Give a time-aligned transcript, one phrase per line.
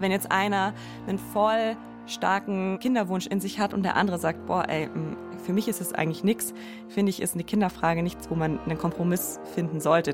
[0.00, 0.74] Wenn jetzt einer
[1.06, 4.88] einen voll starken Kinderwunsch in sich hat und der andere sagt, boah, ey,
[5.44, 6.52] für mich ist es eigentlich nichts,
[6.88, 10.12] finde ich, ist eine Kinderfrage nichts, wo man einen Kompromiss finden sollte.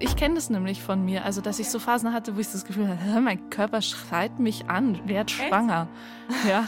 [0.00, 2.64] Ich kenne das nämlich von mir, also dass ich so Phasen hatte, wo ich das
[2.64, 5.88] Gefühl hatte, mein Körper schreit mich an, werd schwanger.
[6.48, 6.64] Ja.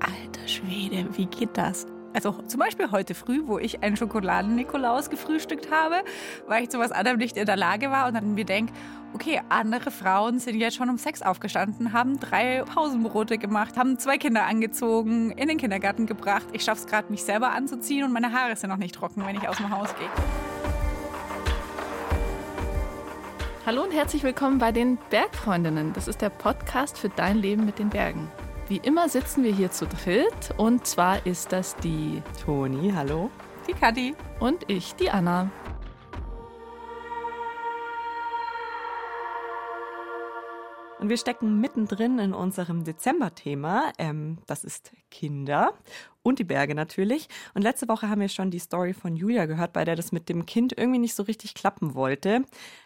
[0.00, 1.86] Alter Schwede, wie geht das?
[2.14, 5.96] Also zum Beispiel heute früh, wo ich einen Schokoladen-Nikolaus gefrühstückt habe,
[6.46, 8.72] weil ich zu was anderem nicht in der Lage war und dann mir denke,
[9.14, 14.16] okay, andere Frauen sind jetzt schon um sechs aufgestanden, haben drei Pausenbrote gemacht, haben zwei
[14.16, 16.46] Kinder angezogen, in den Kindergarten gebracht.
[16.52, 19.34] Ich schaffe es gerade, mich selber anzuziehen und meine Haare sind noch nicht trocken, wenn
[19.34, 20.08] ich aus dem Haus gehe.
[23.66, 25.92] Hallo und herzlich willkommen bei den Bergfreundinnen.
[25.94, 28.30] Das ist der Podcast für dein Leben mit den Bergen.
[28.66, 33.30] Wie immer sitzen wir hier zu dritt und zwar ist das die Toni, hallo.
[33.68, 34.14] Die Kathi.
[34.40, 35.50] Und ich, die Anna.
[40.98, 43.92] Und wir stecken mittendrin in unserem Dezember-Thema.
[43.98, 45.74] Ähm, das ist Kinder
[46.24, 47.28] und die Berge natürlich.
[47.54, 50.28] Und letzte Woche haben wir schon die Story von Julia gehört, bei der das mit
[50.28, 52.44] dem Kind irgendwie nicht so richtig klappen wollte.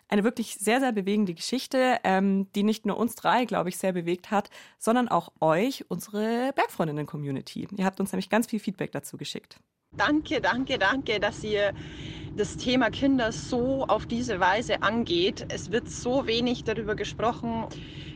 [0.08, 3.92] Eine wirklich sehr, sehr bewegende Geschichte, ähm, die nicht nur uns drei, glaube ich, sehr
[3.92, 7.68] bewegt hat, sondern auch euch, unsere Bergfreundinnen-Community.
[7.76, 9.58] Ihr habt uns nämlich ganz viel Feedback dazu geschickt.
[9.96, 11.72] Danke, danke, danke, dass ihr
[12.36, 15.46] das Thema Kinder so auf diese Weise angeht.
[15.48, 17.66] Es wird so wenig darüber gesprochen.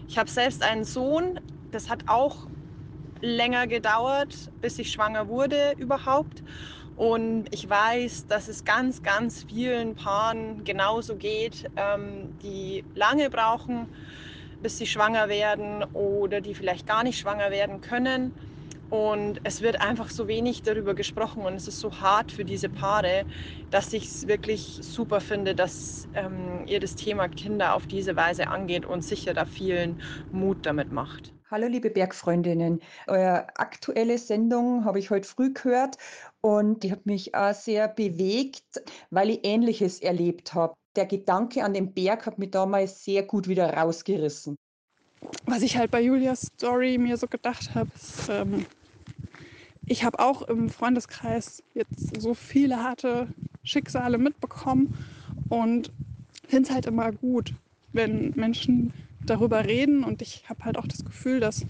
[0.07, 2.47] Ich habe selbst einen Sohn, das hat auch
[3.23, 6.42] länger gedauert, bis ich schwanger wurde überhaupt.
[6.95, 13.89] Und ich weiß, dass es ganz, ganz vielen Paaren genauso geht, ähm, die lange brauchen,
[14.61, 18.37] bis sie schwanger werden oder die vielleicht gar nicht schwanger werden können.
[18.91, 22.69] Und es wird einfach so wenig darüber gesprochen und es ist so hart für diese
[22.70, 23.27] Paare,
[23.70, 28.48] dass ich es wirklich super finde, dass ähm, ihr das Thema Kinder auf diese Weise
[28.48, 29.98] angeht und sicher da vielen
[30.31, 31.34] Mut damit macht.
[31.53, 35.98] Hallo liebe Bergfreundinnen, eure aktuelle Sendung habe ich heute früh gehört
[36.40, 40.73] und die hat mich auch sehr bewegt, weil ich Ähnliches erlebt habe.
[40.96, 44.57] Der Gedanke an den Berg hat mich damals sehr gut wieder rausgerissen.
[45.45, 48.64] Was ich halt bei Julias Story mir so gedacht habe, ist, ähm,
[49.84, 53.29] ich habe auch im Freundeskreis jetzt so viele harte
[53.63, 54.96] Schicksale mitbekommen
[55.51, 55.92] und
[56.48, 57.52] finde es halt immer gut,
[57.92, 58.95] wenn Menschen
[59.27, 61.64] darüber reden und ich habe halt auch das Gefühl, dass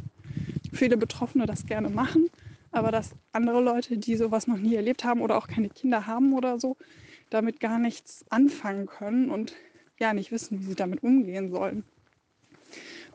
[0.72, 2.30] viele Betroffene das gerne machen,
[2.70, 6.32] aber dass andere Leute, die sowas noch nie erlebt haben oder auch keine Kinder haben
[6.32, 6.76] oder so,
[7.30, 9.54] damit gar nichts anfangen können und
[9.98, 11.84] ja nicht wissen, wie sie damit umgehen sollen.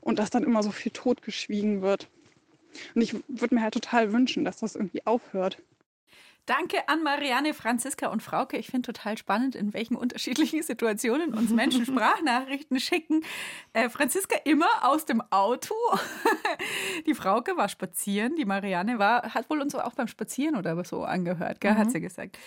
[0.01, 2.07] Und dass dann immer so viel totgeschwiegen wird.
[2.95, 5.61] Und ich würde mir halt total wünschen, dass das irgendwie aufhört.
[6.47, 8.55] Danke an Marianne, Franziska und Frauke.
[8.55, 13.21] Ich finde total spannend, in welchen unterschiedlichen Situationen uns Menschen Sprachnachrichten schicken.
[13.73, 15.75] Äh, Franziska immer aus dem Auto.
[17.05, 18.37] die Frauke war spazieren.
[18.37, 21.79] Die Marianne war, hat wohl uns auch beim Spazieren oder so angehört, gell, mhm.
[21.79, 22.39] hat sie gesagt.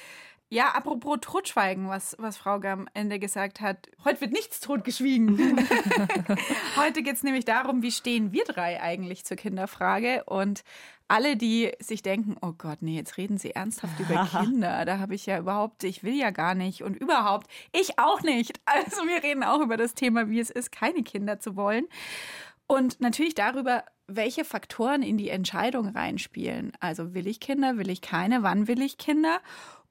[0.53, 3.89] Ja, apropos Totschweigen, was, was Frau am Ende gesagt hat.
[4.05, 5.39] Heute wird nichts totgeschwiegen.
[6.77, 10.25] Heute geht es nämlich darum, wie stehen wir drei eigentlich zur Kinderfrage.
[10.25, 10.65] Und
[11.07, 14.85] alle, die sich denken, oh Gott, nee, jetzt reden sie ernsthaft über Kinder.
[14.85, 16.83] Da habe ich ja überhaupt, ich will ja gar nicht.
[16.83, 18.59] Und überhaupt, ich auch nicht.
[18.67, 21.87] Also wir reden auch über das Thema, wie es ist, keine Kinder zu wollen.
[22.67, 26.73] Und natürlich darüber, welche Faktoren in die Entscheidung reinspielen.
[26.81, 29.41] Also will ich Kinder, will ich keine, wann will ich Kinder?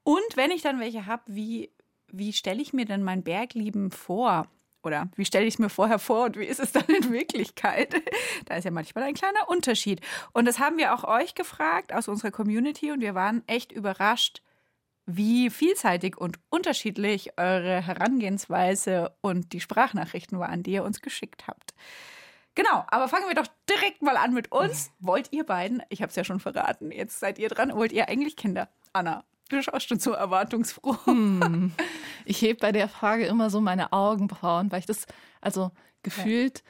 [0.02, 1.70] Und wenn ich dann welche habe, wie,
[2.08, 4.48] wie stelle ich mir denn mein Berglieben vor?
[4.82, 7.94] Oder wie stelle ich es mir vorher vor und wie ist es dann in Wirklichkeit?
[8.46, 10.00] Da ist ja manchmal ein kleiner Unterschied.
[10.32, 14.42] Und das haben wir auch euch gefragt aus unserer Community und wir waren echt überrascht,
[15.06, 21.74] wie vielseitig und unterschiedlich eure Herangehensweise und die Sprachnachrichten waren, die ihr uns geschickt habt.
[22.54, 24.90] Genau, aber fangen wir doch direkt mal an mit uns.
[24.98, 28.08] Wollt ihr beiden, ich habe es ja schon verraten, jetzt seid ihr dran, wollt ihr
[28.08, 28.68] eigentlich Kinder?
[28.92, 29.24] Anna.
[29.50, 30.96] Du schaust schon so erwartungsfroh.
[31.04, 31.72] Hm.
[32.24, 35.06] Ich hebe bei der Frage immer so meine Augenbrauen, weil ich das,
[35.40, 36.62] also gefühlt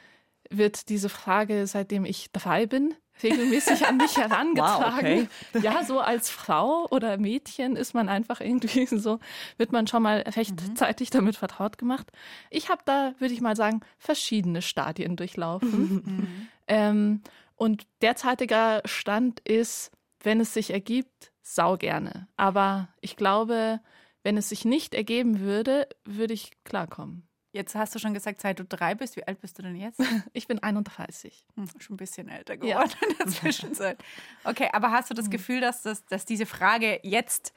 [0.49, 0.57] ja.
[0.57, 5.27] wird diese Frage, seitdem ich dabei bin, regelmäßig an mich herangetragen.
[5.53, 5.61] Wow, okay.
[5.61, 9.19] Ja, so als Frau oder Mädchen ist man einfach irgendwie so,
[9.57, 11.17] wird man schon mal rechtzeitig mhm.
[11.17, 12.11] damit vertraut gemacht.
[12.49, 16.01] Ich habe da, würde ich mal sagen, verschiedene Stadien durchlaufen.
[16.03, 16.47] Mhm.
[16.67, 17.21] Ähm,
[17.55, 19.91] und derzeitiger Stand ist,
[20.23, 22.27] wenn es sich ergibt, sau gerne.
[22.37, 23.79] Aber ich glaube,
[24.23, 27.27] wenn es sich nicht ergeben würde, würde ich klarkommen.
[27.53, 29.17] Jetzt hast du schon gesagt, seit du drei bist.
[29.17, 29.99] Wie alt bist du denn jetzt?
[30.33, 31.45] Ich bin 31.
[31.55, 33.07] Hm, schon ein bisschen älter geworden ja.
[33.07, 34.01] in der Zwischenzeit.
[34.45, 35.31] Okay, aber hast du das hm.
[35.31, 37.53] Gefühl, dass, das, dass diese Frage jetzt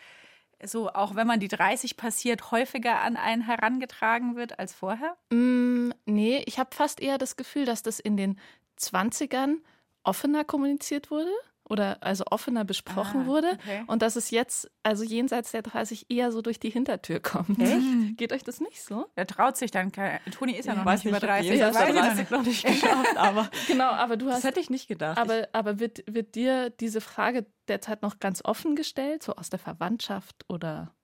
[0.62, 5.16] so, auch wenn man die 30 passiert, häufiger an einen herangetragen wird als vorher?
[5.30, 8.40] Mm, nee, ich habe fast eher das Gefühl, dass das in den
[8.78, 9.56] 20ern
[10.02, 11.32] offener kommuniziert wurde
[11.68, 13.84] oder also offener besprochen ah, wurde okay.
[13.86, 17.58] und dass es jetzt also jenseits der 30 eher so durch die Hintertür kommt.
[17.58, 17.76] Echt?
[18.16, 19.06] Geht euch das nicht so?
[19.14, 19.90] Er traut sich dann.
[19.92, 21.58] Toni ist ja, ja noch nicht über 30.
[21.58, 24.70] Ja, das weiß 30 noch nicht geschafft, aber genau, aber du hast Das hätte ich
[24.70, 25.18] nicht gedacht.
[25.18, 29.58] Aber aber wird wird dir diese Frage derzeit noch ganz offen gestellt, so aus der
[29.58, 30.94] Verwandtschaft oder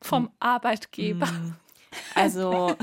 [0.00, 0.32] vom hm.
[0.40, 1.28] Arbeitgeber?
[1.28, 1.54] Hm.
[2.14, 2.74] Also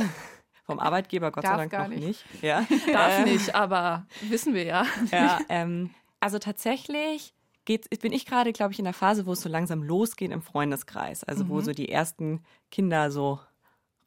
[0.63, 2.07] vom Arbeitgeber Gott Darf sei Dank noch nicht.
[2.07, 2.44] nicht.
[2.44, 2.66] Ja.
[2.94, 4.86] Darf ähm, nicht, aber wissen wir ja.
[5.12, 5.89] Ja, ähm,
[6.19, 7.33] also tatsächlich
[7.66, 11.24] bin ich gerade, glaube ich, in der Phase, wo es so langsam losgeht im Freundeskreis.
[11.24, 11.50] Also mhm.
[11.50, 13.39] wo so die ersten Kinder so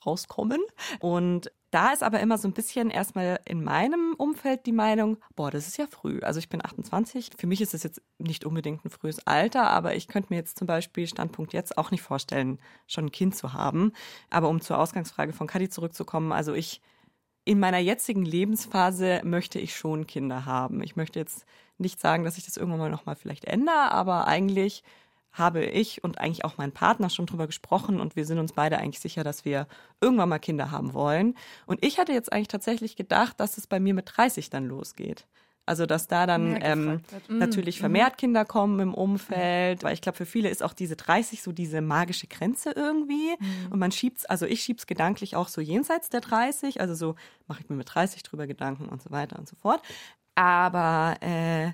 [0.04, 0.60] rauskommen.
[0.98, 5.50] Und da ist aber immer so ein bisschen erstmal in meinem Umfeld die Meinung, boah,
[5.50, 6.18] das ist ja früh.
[6.20, 7.30] Also ich bin 28.
[7.36, 10.58] Für mich ist es jetzt nicht unbedingt ein frühes Alter, aber ich könnte mir jetzt
[10.58, 13.92] zum Beispiel Standpunkt jetzt auch nicht vorstellen, schon ein Kind zu haben.
[14.28, 16.82] Aber um zur Ausgangsfrage von Kadi zurückzukommen, also ich
[17.44, 20.82] in meiner jetzigen Lebensphase möchte ich schon Kinder haben.
[20.82, 21.44] Ich möchte jetzt
[21.78, 24.82] nicht sagen, dass ich das irgendwann mal nochmal vielleicht ändere, aber eigentlich
[25.32, 28.78] habe ich und eigentlich auch mein Partner schon drüber gesprochen und wir sind uns beide
[28.78, 29.66] eigentlich sicher, dass wir
[30.00, 31.34] irgendwann mal Kinder haben wollen.
[31.66, 35.26] Und ich hatte jetzt eigentlich tatsächlich gedacht, dass es bei mir mit 30 dann losgeht.
[35.64, 37.38] Also dass da dann ähm, mhm.
[37.38, 37.82] natürlich mhm.
[37.82, 41.52] vermehrt Kinder kommen im Umfeld, weil ich glaube, für viele ist auch diese 30 so
[41.52, 43.36] diese magische Grenze irgendwie.
[43.38, 43.68] Mhm.
[43.70, 47.14] Und man schiebt's, also ich schieb's gedanklich auch so jenseits der 30, also so
[47.46, 49.80] mache ich mir mit 30 drüber Gedanken und so weiter und so fort.
[50.34, 51.72] Aber äh,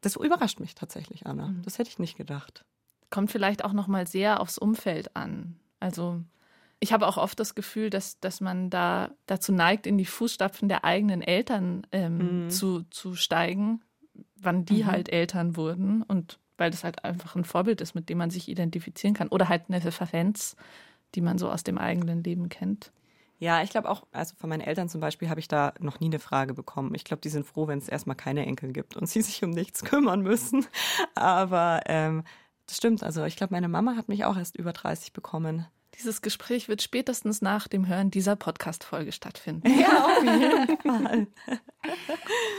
[0.00, 1.48] das überrascht mich tatsächlich, Anna.
[1.48, 1.62] Mhm.
[1.62, 2.64] Das hätte ich nicht gedacht.
[3.10, 5.56] Kommt vielleicht auch noch mal sehr aufs Umfeld an.
[5.80, 6.22] Also
[6.78, 10.68] ich habe auch oft das Gefühl, dass, dass man da dazu neigt, in die Fußstapfen
[10.68, 12.50] der eigenen Eltern ähm, mhm.
[12.50, 13.82] zu, zu steigen,
[14.36, 14.86] wann die mhm.
[14.86, 18.48] halt Eltern wurden und weil das halt einfach ein Vorbild ist, mit dem man sich
[18.48, 19.28] identifizieren kann.
[19.28, 20.56] Oder halt eine Referenz,
[21.14, 22.92] die man so aus dem eigenen Leben kennt.
[23.40, 26.06] Ja, ich glaube auch, also von meinen Eltern zum Beispiel habe ich da noch nie
[26.06, 26.94] eine Frage bekommen.
[26.94, 29.50] Ich glaube, die sind froh, wenn es erstmal keine Enkel gibt und sie sich um
[29.50, 30.66] nichts kümmern müssen.
[31.14, 32.22] Aber ähm,
[32.66, 35.66] das stimmt, also ich glaube, meine Mama hat mich auch erst über 30 bekommen.
[35.98, 39.68] Dieses Gespräch wird spätestens nach dem Hören dieser Podcast-Folge stattfinden.
[39.68, 41.26] Ja, auf jeden Fall.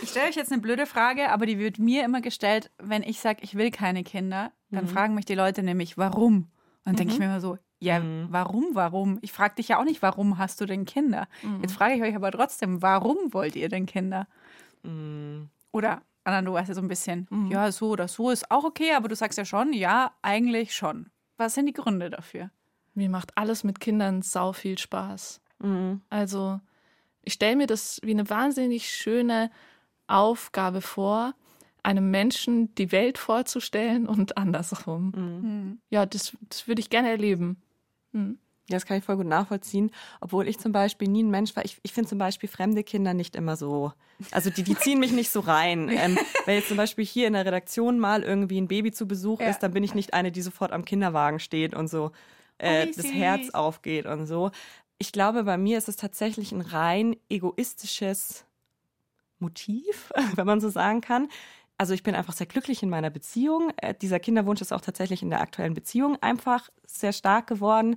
[0.02, 3.20] Ich stelle euch jetzt eine blöde Frage, aber die wird mir immer gestellt, wenn ich
[3.20, 4.52] sage, ich will keine Kinder.
[4.72, 4.90] Dann mhm.
[4.90, 6.36] fragen mich die Leute nämlich, warum?
[6.36, 6.50] Und
[6.84, 6.98] dann mhm.
[6.98, 8.28] denke ich mir immer so, ja, mhm.
[8.30, 9.18] warum, warum?
[9.22, 11.28] Ich frage dich ja auch nicht, warum hast du denn Kinder?
[11.42, 11.62] Mhm.
[11.64, 14.28] Jetzt frage ich euch aber trotzdem, warum wollt ihr denn Kinder?
[14.84, 15.50] Mhm.
[15.72, 17.50] Oder, Anna, du weißt ja so ein bisschen, mhm.
[17.50, 21.10] ja, so oder so ist auch okay, aber du sagst ja schon, ja, eigentlich schon.
[21.38, 22.52] Was sind die Gründe dafür?
[22.94, 25.42] Mir macht alles mit Kindern sau viel Spaß.
[25.60, 26.02] Mhm.
[26.12, 26.60] Also
[27.24, 29.50] ich stelle mir das wie eine wahnsinnig schöne
[30.06, 31.34] Aufgabe vor,
[31.82, 35.14] einem Menschen die Welt vorzustellen und andersrum.
[35.16, 35.82] Mhm.
[35.90, 37.58] Ja, das, das würde ich gerne erleben.
[38.12, 38.38] Mhm.
[38.70, 39.92] Ja, das kann ich voll gut nachvollziehen.
[40.22, 41.66] Obwohl ich zum Beispiel nie ein Mensch war.
[41.66, 43.92] Ich, ich finde zum Beispiel fremde Kinder nicht immer so.
[44.32, 45.90] Also die, die ziehen mich nicht so rein.
[46.02, 49.42] Ähm, wenn jetzt zum Beispiel hier in der Redaktion mal irgendwie ein Baby zu Besuch
[49.42, 49.50] ja.
[49.50, 52.12] ist, dann bin ich nicht eine, die sofort am Kinderwagen steht und so
[52.58, 54.52] äh, oh, das Herz aufgeht und so.
[54.98, 58.46] Ich glaube, bei mir ist es tatsächlich ein rein egoistisches
[59.40, 61.28] Motiv, wenn man so sagen kann.
[61.82, 63.74] Also ich bin einfach sehr glücklich in meiner Beziehung.
[63.78, 67.96] Äh, dieser Kinderwunsch ist auch tatsächlich in der aktuellen Beziehung einfach sehr stark geworden.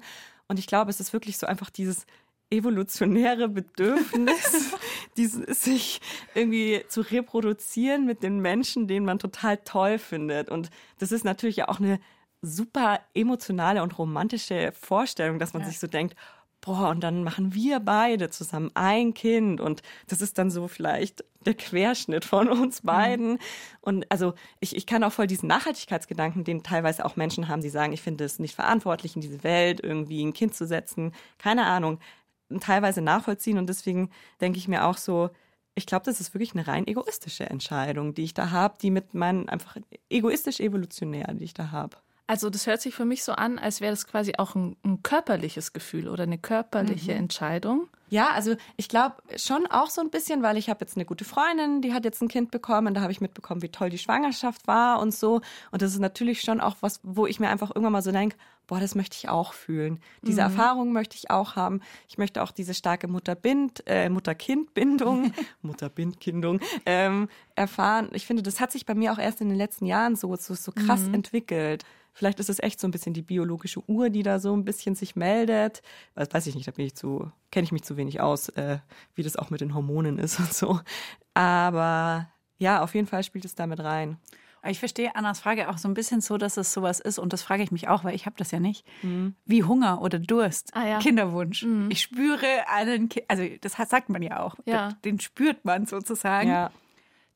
[0.48, 2.06] Und ich glaube, es ist wirklich so einfach dieses
[2.48, 4.74] evolutionäre Bedürfnis,
[5.18, 6.00] dieses, sich
[6.34, 10.48] irgendwie zu reproduzieren mit den Menschen, den man total toll findet.
[10.48, 12.00] Und das ist natürlich ja auch eine
[12.40, 15.68] super emotionale und romantische Vorstellung, dass man ja.
[15.68, 16.16] sich so denkt,
[16.64, 21.22] boah, und dann machen wir beide zusammen ein Kind und das ist dann so vielleicht
[21.44, 22.86] der Querschnitt von uns mhm.
[22.86, 23.30] beiden.
[23.32, 23.38] Mhm.
[23.82, 27.68] Und also ich, ich kann auch voll diesen Nachhaltigkeitsgedanken, den teilweise auch Menschen haben, die
[27.68, 31.66] sagen, ich finde es nicht verantwortlich, in diese Welt irgendwie ein Kind zu setzen, keine
[31.66, 32.00] Ahnung,
[32.60, 33.58] teilweise nachvollziehen.
[33.58, 35.28] Und deswegen denke ich mir auch so,
[35.74, 39.12] ich glaube, das ist wirklich eine rein egoistische Entscheidung, die ich da habe, die mit
[39.12, 39.76] meinen einfach
[40.08, 41.96] egoistisch evolutionär, die ich da habe.
[42.26, 45.02] Also das hört sich für mich so an, als wäre das quasi auch ein, ein,
[45.02, 47.18] körperliches Gefühl oder eine körperliche mhm.
[47.18, 47.88] Entscheidung.
[48.08, 51.24] Ja, also ich glaube schon auch so ein bisschen, weil ich habe jetzt eine gute
[51.24, 54.66] Freundin, die hat jetzt ein Kind bekommen, da habe ich mitbekommen, wie toll die Schwangerschaft
[54.66, 55.42] war und so.
[55.70, 58.36] Und das ist natürlich schon auch was, wo ich mir einfach irgendwann mal so denke,
[58.66, 60.00] boah, das möchte ich auch fühlen.
[60.22, 60.50] Diese mhm.
[60.50, 61.80] Erfahrung möchte ich auch haben.
[62.08, 68.08] Ich möchte auch diese starke Mutter-Bind, äh, Mutter-Kind-Bindung, Mutter-Bind-Kindung ähm, erfahren.
[68.12, 70.54] Ich finde, das hat sich bei mir auch erst in den letzten Jahren so, so,
[70.54, 71.14] so krass mhm.
[71.14, 71.84] entwickelt.
[72.14, 74.94] Vielleicht ist es echt so ein bisschen die biologische Uhr, die da so ein bisschen
[74.94, 75.82] sich meldet.
[76.14, 78.78] Das weiß ich nicht, da bin ich zu, kenne ich mich zu wenig aus, äh,
[79.14, 80.80] wie das auch mit den Hormonen ist und so.
[81.34, 84.18] Aber ja, auf jeden Fall spielt es damit rein.
[84.66, 87.42] Ich verstehe Annas Frage auch so ein bisschen so, dass es sowas ist und das
[87.42, 88.86] frage ich mich auch, weil ich habe das ja nicht.
[89.02, 89.34] Mhm.
[89.44, 90.98] Wie Hunger oder Durst, ah, ja.
[91.00, 91.64] Kinderwunsch.
[91.64, 91.90] Mhm.
[91.90, 94.90] Ich spüre einen, Ki also das sagt man ja auch, ja.
[95.04, 96.48] den spürt man sozusagen.
[96.48, 96.70] Ja.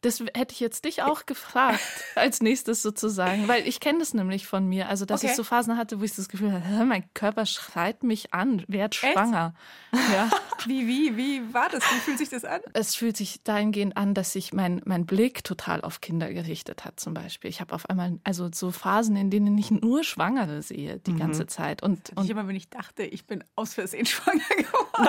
[0.00, 1.80] Das hätte ich jetzt dich auch gefragt,
[2.14, 4.88] als nächstes sozusagen, weil ich kenne das nämlich von mir.
[4.88, 5.30] Also, dass okay.
[5.30, 8.94] ich so Phasen hatte, wo ich das Gefühl hatte, mein Körper schreit mich an, werd
[8.94, 9.54] schwanger.
[9.92, 10.30] Ja.
[10.66, 11.82] wie, wie, wie war das?
[11.82, 12.60] Wie fühlt sich das an?
[12.74, 17.00] Es fühlt sich dahingehend an, dass sich mein, mein Blick total auf Kinder gerichtet hat,
[17.00, 17.50] zum Beispiel.
[17.50, 21.18] Ich habe auf einmal, also so Phasen, in denen ich nur Schwangere sehe, die mhm.
[21.18, 21.82] ganze Zeit.
[21.82, 25.08] Und, und ich immer, wenn ich dachte, ich bin aus Versehen schwanger geworden.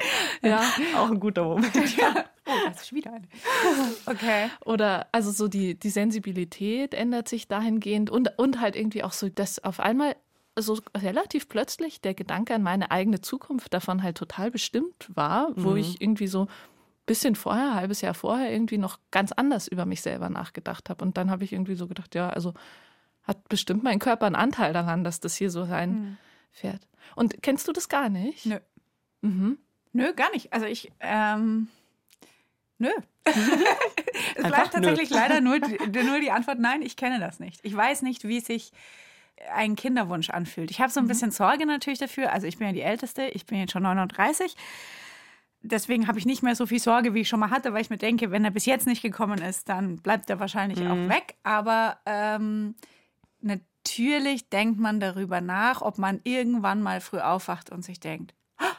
[0.42, 0.62] ja,
[0.96, 1.74] auch ein guter Moment.
[1.96, 2.24] Ja.
[2.46, 3.28] Oh, das ist wieder eine.
[4.06, 4.48] Okay.
[4.64, 9.28] Oder also so die, die Sensibilität ändert sich dahingehend und, und halt irgendwie auch so,
[9.28, 10.16] dass auf einmal
[10.58, 15.70] so relativ plötzlich der Gedanke an meine eigene Zukunft davon halt total bestimmt war, wo
[15.70, 15.76] mhm.
[15.76, 16.48] ich irgendwie so ein
[17.06, 21.04] bisschen vorher, ein halbes Jahr vorher irgendwie noch ganz anders über mich selber nachgedacht habe.
[21.04, 22.54] Und dann habe ich irgendwie so gedacht, ja, also
[23.22, 26.16] hat bestimmt mein Körper einen Anteil daran, dass das hier so sein mhm.
[26.50, 26.88] fährt.
[27.14, 28.46] Und kennst du das gar nicht?
[28.46, 28.58] Nö.
[29.20, 29.58] Mhm.
[29.92, 30.52] Nö, gar nicht.
[30.52, 31.68] Also ich, ähm,
[32.78, 32.90] nö.
[33.24, 35.16] es bleibt tatsächlich nö.
[35.16, 35.58] leider nur,
[36.04, 37.60] nur die Antwort, nein, ich kenne das nicht.
[37.62, 38.72] Ich weiß nicht, wie sich
[39.52, 40.70] ein Kinderwunsch anfühlt.
[40.70, 41.08] Ich habe so ein mhm.
[41.08, 42.32] bisschen Sorge natürlich dafür.
[42.32, 44.54] Also ich bin ja die Älteste, ich bin jetzt schon 39.
[45.62, 47.90] Deswegen habe ich nicht mehr so viel Sorge, wie ich schon mal hatte, weil ich
[47.90, 50.90] mir denke, wenn er bis jetzt nicht gekommen ist, dann bleibt er wahrscheinlich mhm.
[50.90, 51.34] auch weg.
[51.42, 52.74] Aber ähm,
[53.40, 58.76] natürlich denkt man darüber nach, ob man irgendwann mal früh aufwacht und sich denkt, ah,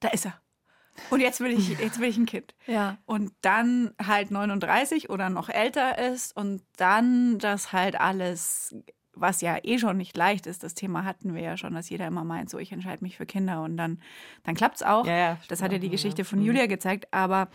[0.00, 0.38] da ist er.
[1.10, 2.54] Und jetzt will ich, jetzt will ich ein Kind.
[2.66, 2.98] Ja.
[3.06, 8.74] Und dann halt 39 oder noch älter ist und dann das halt alles,
[9.14, 12.06] was ja eh schon nicht leicht ist, das Thema hatten wir ja schon, dass jeder
[12.06, 14.02] immer meint, so ich entscheide mich für Kinder und dann,
[14.42, 15.06] dann klappt es auch.
[15.06, 16.44] Ja, ja, das hat ja die Geschichte von mhm.
[16.44, 17.48] Julia gezeigt, aber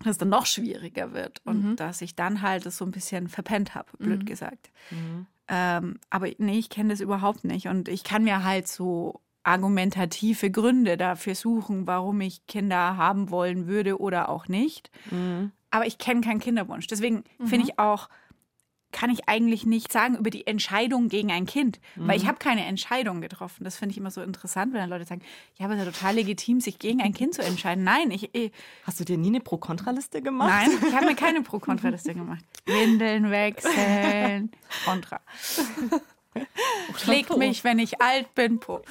[0.00, 1.76] dass es dann noch schwieriger wird und mhm.
[1.76, 4.26] dass ich dann halt das so ein bisschen verpennt habe, blöd mhm.
[4.26, 4.72] gesagt.
[4.90, 5.26] Mhm.
[5.48, 10.50] Ähm, aber nee, ich kenne das überhaupt nicht und ich kann mir halt so argumentative
[10.50, 14.90] Gründe dafür suchen, warum ich Kinder haben wollen würde oder auch nicht.
[15.10, 15.52] Mhm.
[15.70, 16.86] Aber ich kenne keinen Kinderwunsch.
[16.86, 17.46] Deswegen mhm.
[17.46, 18.08] finde ich auch,
[18.92, 22.08] kann ich eigentlich nicht sagen über die Entscheidung gegen ein Kind, mhm.
[22.08, 22.28] weil ich mhm.
[22.28, 23.64] habe keine Entscheidung getroffen.
[23.64, 25.22] Das finde ich immer so interessant, wenn dann Leute sagen,
[25.58, 27.82] ja, aber es ist ja total legitim, sich gegen ein Kind zu entscheiden.
[27.82, 28.52] Nein, ich, ich
[28.84, 30.50] hast du dir nie eine Pro-Kontra-Liste gemacht?
[30.50, 32.44] Nein, ich habe mir keine Pro-Kontra-Liste gemacht.
[32.66, 34.52] Windeln wechseln,
[34.84, 35.20] Kontra.
[36.98, 38.82] Schlägt mich, wenn ich alt bin, Po.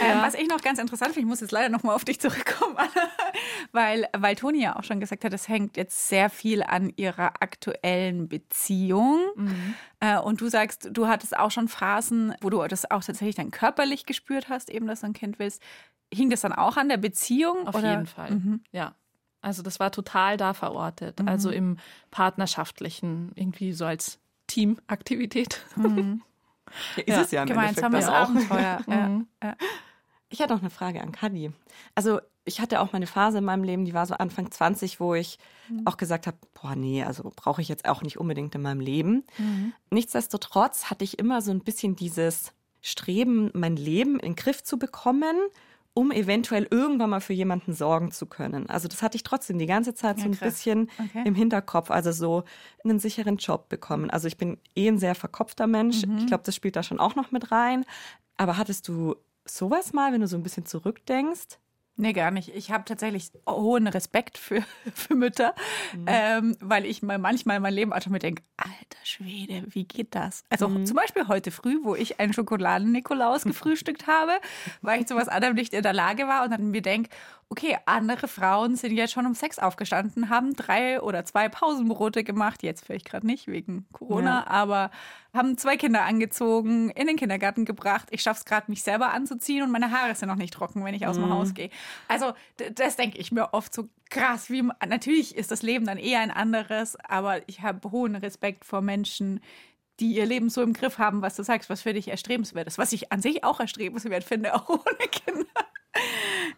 [0.00, 0.22] Ähm, ja.
[0.22, 2.76] was ich noch ganz interessant finde, ich muss jetzt leider noch mal auf dich zurückkommen,
[3.72, 7.42] weil, weil Toni ja auch schon gesagt hat, es hängt jetzt sehr viel an ihrer
[7.42, 9.20] aktuellen Beziehung.
[9.36, 9.74] Mhm.
[10.00, 13.50] Äh, und du sagst, du hattest auch schon Phasen, wo du das auch tatsächlich dann
[13.50, 15.62] körperlich gespürt hast, eben, dass du ein Kind willst.
[16.12, 17.66] Hing das dann auch an der Beziehung?
[17.66, 17.90] Auf oder?
[17.90, 18.64] jeden Fall, mhm.
[18.72, 18.94] ja.
[19.40, 21.28] Also das war total da verortet, mhm.
[21.28, 21.76] also im
[22.10, 25.60] partnerschaftlichen, irgendwie so als Teamaktivität.
[26.96, 28.80] Ja, ist ja, es ja im gemeinsames Abenteuer.
[28.86, 29.26] mhm.
[29.42, 29.56] ja.
[30.28, 31.52] Ich hatte auch eine Frage an Kadi.
[31.94, 35.14] Also ich hatte auch meine Phase in meinem Leben, die war so Anfang 20, wo
[35.14, 35.86] ich mhm.
[35.86, 39.24] auch gesagt habe, boah, nee, also brauche ich jetzt auch nicht unbedingt in meinem Leben.
[39.38, 39.72] Mhm.
[39.90, 42.52] Nichtsdestotrotz hatte ich immer so ein bisschen dieses
[42.82, 45.36] Streben, mein Leben in den Griff zu bekommen
[45.94, 48.68] um eventuell irgendwann mal für jemanden sorgen zu können.
[48.68, 50.54] Also das hatte ich trotzdem die ganze Zeit so ein krass.
[50.54, 51.22] bisschen okay.
[51.24, 52.42] im Hinterkopf, also so
[52.82, 54.10] einen sicheren Job bekommen.
[54.10, 56.04] Also ich bin eh ein sehr verkopfter Mensch.
[56.04, 56.18] Mhm.
[56.18, 57.84] Ich glaube, das spielt da schon auch noch mit rein.
[58.36, 61.58] Aber hattest du sowas mal, wenn du so ein bisschen zurückdenkst?
[61.96, 62.48] Nee, gar nicht.
[62.48, 65.54] Ich habe tatsächlich hohen Respekt für, für Mütter,
[65.92, 66.04] mhm.
[66.08, 70.44] ähm, weil ich mal manchmal mein Leben einfach mir denke, alter Schwede, wie geht das?
[70.50, 70.86] Also mhm.
[70.86, 74.32] zum Beispiel heute früh, wo ich einen Schokoladen-Nikolaus gefrühstückt habe,
[74.82, 77.10] weil ich zu was anderem nicht in der Lage war und dann mir denke,
[77.54, 82.64] okay, andere Frauen sind jetzt schon um sechs aufgestanden, haben drei oder zwei Pausenbrote gemacht,
[82.64, 84.46] jetzt vielleicht gerade nicht wegen Corona, ja.
[84.48, 84.90] aber
[85.32, 88.08] haben zwei Kinder angezogen, in den Kindergarten gebracht.
[88.10, 90.94] Ich schaffe es gerade, mich selber anzuziehen und meine Haare sind noch nicht trocken, wenn
[90.94, 91.32] ich aus dem mhm.
[91.32, 91.70] Haus gehe.
[92.08, 92.32] Also
[92.74, 94.50] das denke ich mir oft so krass.
[94.50, 98.80] Wie, natürlich ist das Leben dann eher ein anderes, aber ich habe hohen Respekt vor
[98.80, 99.38] Menschen,
[100.00, 102.78] die ihr Leben so im Griff haben, was du sagst, was für dich erstrebenswert ist.
[102.78, 105.46] Was ich an sich auch erstrebenswert finde, auch ohne Kinder.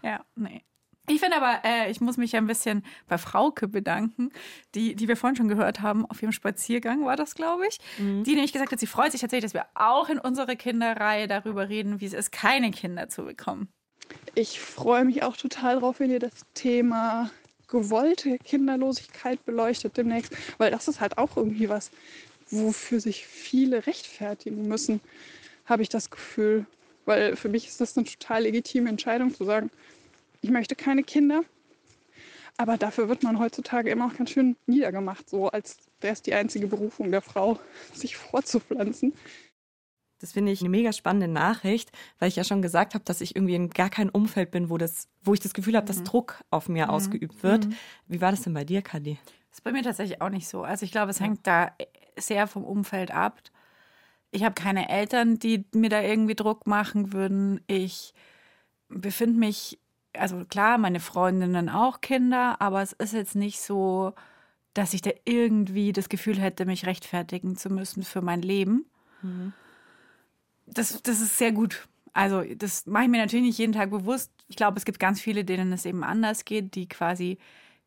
[0.02, 0.64] ja, nee.
[1.08, 4.30] Ich finde aber, äh, ich muss mich ja ein bisschen bei Frauke bedanken,
[4.74, 8.24] die, die wir vorhin schon gehört haben, auf ihrem Spaziergang war das, glaube ich, mhm.
[8.24, 11.68] die nämlich gesagt hat, sie freut sich tatsächlich, dass wir auch in unserer Kinderreihe darüber
[11.68, 13.68] reden, wie es ist, keine Kinder zu bekommen.
[14.34, 17.30] Ich freue mich auch total drauf, wenn ihr das Thema
[17.68, 21.90] gewollte Kinderlosigkeit beleuchtet demnächst, weil das ist halt auch irgendwie was,
[22.48, 25.00] wofür sich viele rechtfertigen müssen,
[25.64, 26.66] habe ich das Gefühl.
[27.04, 29.70] Weil für mich ist das eine total legitime Entscheidung zu sagen,
[30.40, 31.42] ich möchte keine Kinder.
[32.58, 36.34] Aber dafür wird man heutzutage immer auch ganz schön niedergemacht, so als wäre es die
[36.34, 37.58] einzige Berufung der Frau,
[37.92, 39.12] sich vorzupflanzen.
[40.18, 43.36] Das finde ich eine mega spannende Nachricht, weil ich ja schon gesagt habe, dass ich
[43.36, 45.88] irgendwie in gar kein Umfeld bin, wo, das, wo ich das Gefühl habe, mhm.
[45.88, 46.90] dass Druck auf mir mhm.
[46.90, 47.66] ausgeübt wird.
[47.66, 47.76] Mhm.
[48.06, 49.18] Wie war das denn bei dir, Kadi?
[49.50, 50.62] Das ist bei mir tatsächlich auch nicht so.
[50.62, 51.72] Also ich glaube, es hängt da
[52.18, 53.40] sehr vom Umfeld ab.
[54.30, 57.60] Ich habe keine Eltern, die mir da irgendwie Druck machen würden.
[57.66, 58.14] Ich
[58.88, 59.78] befinde mich,
[60.18, 64.14] also klar, meine Freundinnen auch Kinder, aber es ist jetzt nicht so,
[64.74, 68.86] dass ich da irgendwie das Gefühl hätte, mich rechtfertigen zu müssen für mein Leben.
[69.22, 69.52] Mhm.
[70.66, 71.88] Das, das ist sehr gut.
[72.12, 74.32] Also, das mache ich mir natürlich nicht jeden Tag bewusst.
[74.48, 77.38] Ich glaube, es gibt ganz viele, denen es eben anders geht, die quasi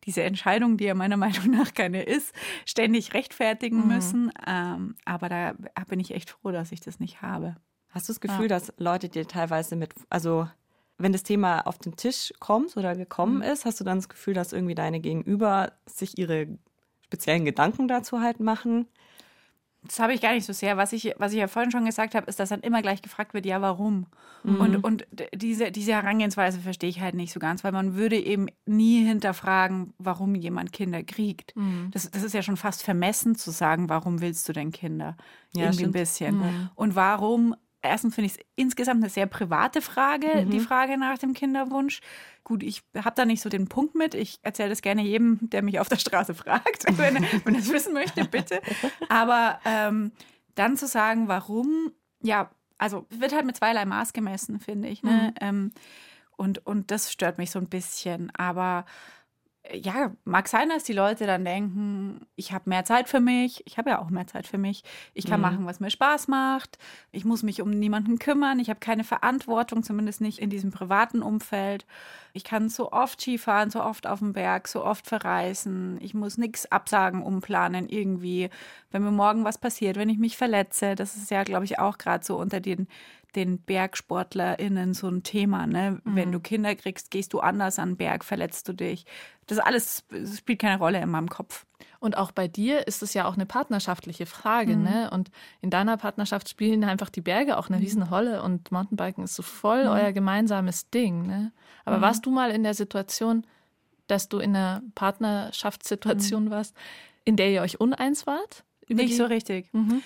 [0.05, 2.33] diese Entscheidung, die ja meiner Meinung nach keine ist,
[2.65, 3.87] ständig rechtfertigen mhm.
[3.87, 4.31] müssen.
[4.47, 5.53] Ähm, aber da
[5.87, 7.55] bin ich echt froh, dass ich das nicht habe.
[7.89, 8.49] Hast du das Gefühl, ja.
[8.49, 10.47] dass Leute dir teilweise mit, also
[10.99, 13.43] wenn das Thema auf den Tisch kommt oder gekommen mhm.
[13.43, 16.47] ist, hast du dann das Gefühl, dass irgendwie deine Gegenüber sich ihre
[17.05, 18.87] speziellen Gedanken dazu halt machen?
[19.83, 20.75] Das habe ich gar nicht so sehr.
[20.75, 23.33] Was ich, was ich ja vorhin schon gesagt habe, ist, dass dann immer gleich gefragt
[23.33, 24.07] wird, ja, warum?
[24.43, 24.59] Mhm.
[24.59, 28.47] Und, und diese, diese Herangehensweise verstehe ich halt nicht so ganz, weil man würde eben
[28.65, 31.55] nie hinterfragen, warum jemand Kinder kriegt.
[31.55, 31.91] Mhm.
[31.91, 35.15] Das, das ist ja schon fast vermessen zu sagen, warum willst du denn Kinder?
[35.55, 35.89] Ja, Irgendwie stimmt.
[35.89, 36.37] ein bisschen.
[36.39, 36.69] Mhm.
[36.75, 40.49] Und warum erstens finde ich es insgesamt eine sehr private Frage, mhm.
[40.49, 42.01] die Frage nach dem Kinderwunsch.
[42.43, 44.13] Gut, ich habe da nicht so den Punkt mit.
[44.13, 47.71] Ich erzähle das gerne jedem, der mich auf der Straße fragt, wenn, wenn er es
[47.71, 48.61] wissen möchte, bitte.
[49.07, 50.11] Aber ähm,
[50.55, 55.03] dann zu sagen, warum, ja, also wird halt mit zweierlei Maß gemessen, finde ich.
[55.03, 55.33] Ne?
[55.41, 55.47] Mhm.
[55.47, 55.71] Ähm,
[56.35, 58.31] und, und das stört mich so ein bisschen.
[58.35, 58.85] Aber
[59.73, 63.61] ja, mag sein, dass die Leute dann denken, ich habe mehr Zeit für mich.
[63.67, 64.83] Ich habe ja auch mehr Zeit für mich.
[65.13, 65.45] Ich kann mhm.
[65.45, 66.77] machen, was mir Spaß macht.
[67.11, 68.59] Ich muss mich um niemanden kümmern.
[68.59, 71.85] Ich habe keine Verantwortung, zumindest nicht in diesem privaten Umfeld.
[72.33, 75.99] Ich kann so oft Skifahren, so oft auf dem Berg, so oft verreisen.
[76.01, 78.49] Ich muss nichts absagen, umplanen irgendwie.
[78.91, 81.97] Wenn mir morgen was passiert, wenn ich mich verletze, das ist ja, glaube ich, auch
[81.97, 82.87] gerade so unter den
[83.35, 85.67] den BergsportlerInnen so ein Thema.
[85.67, 85.99] Ne?
[86.03, 86.15] Mhm.
[86.15, 89.05] Wenn du Kinder kriegst, gehst du anders an den Berg, verletzt du dich.
[89.47, 91.65] Das alles das spielt keine Rolle in meinem Kopf.
[91.99, 94.83] Und auch bei dir ist es ja auch eine partnerschaftliche Frage, mhm.
[94.83, 95.09] ne?
[95.11, 97.83] Und in deiner Partnerschaft spielen einfach die Berge auch eine mhm.
[97.83, 99.91] Riesenrolle und Mountainbiken ist so voll mhm.
[99.91, 101.51] euer gemeinsames Ding, ne?
[101.85, 102.01] Aber mhm.
[102.01, 103.45] warst du mal in der Situation,
[104.07, 106.51] dass du in einer Partnerschaftssituation mhm.
[106.51, 106.75] warst,
[107.25, 108.63] in der ihr euch uneins wart?
[108.89, 109.71] Nicht so richtig.
[109.73, 110.01] Mhm.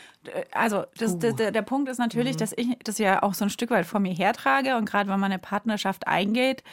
[0.52, 1.18] Also das, uh.
[1.18, 2.40] der, der, Punkt ist natürlich, mhm.
[2.40, 5.20] dass ich das ja auch so ein Stück weit vor mir hertrage und gerade wenn
[5.20, 6.64] man eine Partnerschaft eingeht,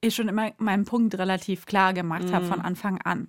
[0.00, 2.32] ich schon immer meinen Punkt relativ klar gemacht mhm.
[2.32, 3.28] habe von Anfang an.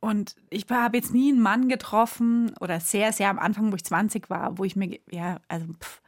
[0.00, 3.84] Und ich habe jetzt nie einen Mann getroffen oder sehr, sehr am Anfang, wo ich
[3.84, 6.02] 20 war, wo ich mir, ja, also, pff,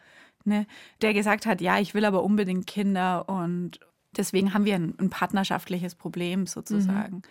[0.44, 0.66] ne,
[1.00, 3.78] der gesagt hat, ja, ich will aber unbedingt Kinder und
[4.16, 7.16] deswegen haben wir ein, ein partnerschaftliches Problem sozusagen.
[7.16, 7.22] Mhm.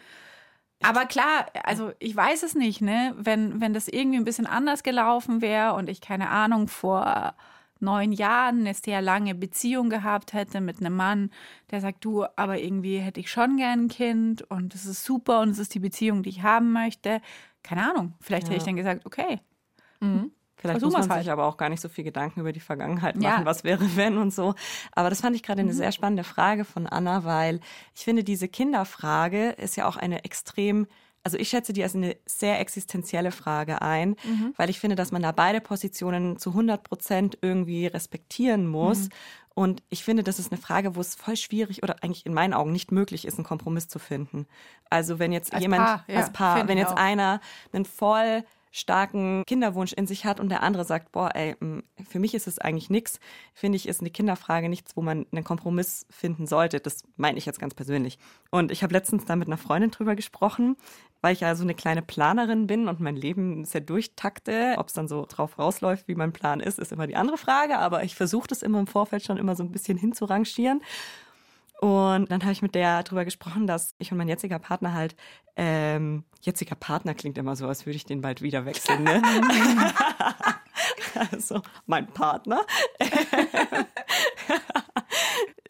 [0.84, 3.16] Aber klar, also ich weiß es nicht, ne?
[3.18, 7.36] Wenn, wenn das irgendwie ein bisschen anders gelaufen wäre und ich keine Ahnung vor
[7.80, 11.32] neun Jahren eine sehr lange Beziehung gehabt hätte mit einem Mann,
[11.72, 15.42] der sagt, du, aber irgendwie hätte ich schon gern ein Kind und das ist super
[15.42, 17.22] und es ist die Beziehung, die ich haben möchte.
[17.62, 18.14] Keine Ahnung.
[18.20, 18.52] Vielleicht ja.
[18.52, 19.40] hätte ich dann gesagt, okay.
[20.00, 20.32] Mhm.
[20.64, 21.26] Vielleicht Versuch muss man halt.
[21.26, 23.46] sich aber auch gar nicht so viel Gedanken über die Vergangenheit machen, ja.
[23.46, 24.56] was wäre wenn und so.
[24.94, 25.76] Aber das fand ich gerade eine mhm.
[25.76, 27.60] sehr spannende Frage von Anna, weil
[27.94, 30.88] ich finde, diese Kinderfrage ist ja auch eine extrem
[31.26, 34.54] also ich schätze die als eine sehr existenzielle Frage ein, mhm.
[34.58, 39.06] weil ich finde, dass man da beide Positionen zu 100 Prozent irgendwie respektieren muss.
[39.06, 39.10] Mhm.
[39.56, 42.54] Und ich finde, das ist eine Frage, wo es voll schwierig oder eigentlich in meinen
[42.54, 44.48] Augen nicht möglich ist, einen Kompromiss zu finden.
[44.90, 46.98] Also wenn jetzt als jemand Paar, ja, als Paar, wenn jetzt auch.
[46.98, 47.40] einer
[47.72, 51.56] einen voll starken Kinderwunsch in sich hat und der andere sagt, boah, ey,
[52.10, 53.20] für mich ist es eigentlich nichts,
[53.54, 56.80] finde ich, ist eine Kinderfrage nichts, wo man einen Kompromiss finden sollte.
[56.80, 58.18] Das meine ich jetzt ganz persönlich.
[58.50, 60.76] Und ich habe letztens da mit einer Freundin drüber gesprochen,
[61.22, 64.76] weil ich ja so eine kleine Planerin bin und mein Leben sehr durchtakte.
[64.78, 67.78] Ob es dann so drauf rausläuft, wie mein Plan ist, ist immer die andere Frage.
[67.78, 70.82] Aber ich versuche das immer im Vorfeld schon immer so ein bisschen hinzurangieren.
[71.84, 75.18] Und dann habe ich mit der darüber gesprochen, dass ich und mein jetziger Partner halt,
[75.58, 79.22] ähm, jetziger Partner klingt immer so, als würde ich den bald wieder wechseln, ne?
[81.32, 82.62] also mein Partner.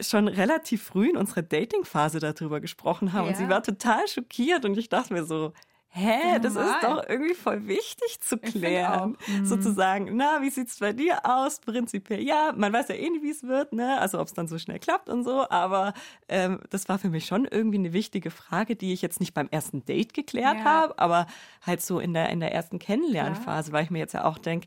[0.00, 3.24] schon relativ früh in unserer Dating-Phase darüber gesprochen haben.
[3.24, 3.32] Ja.
[3.32, 5.52] Und sie war total schockiert und ich dachte mir so,
[5.96, 9.16] hä, das ist doch irgendwie voll wichtig zu klären.
[9.28, 9.46] Mhm.
[9.46, 11.60] Sozusagen, na, wie sieht's bei dir aus?
[11.60, 14.00] Prinzipiell, ja, man weiß ja eh nicht, wie es wird, ne?
[14.00, 15.94] Also ob es dann so schnell klappt und so, aber
[16.28, 19.48] ähm, das war für mich schon irgendwie eine wichtige Frage, die ich jetzt nicht beim
[19.50, 20.64] ersten Date geklärt ja.
[20.64, 21.26] habe, aber
[21.64, 23.72] halt so in der, in der ersten Kennenlernphase, ja.
[23.72, 24.66] weil ich mir jetzt ja auch denke,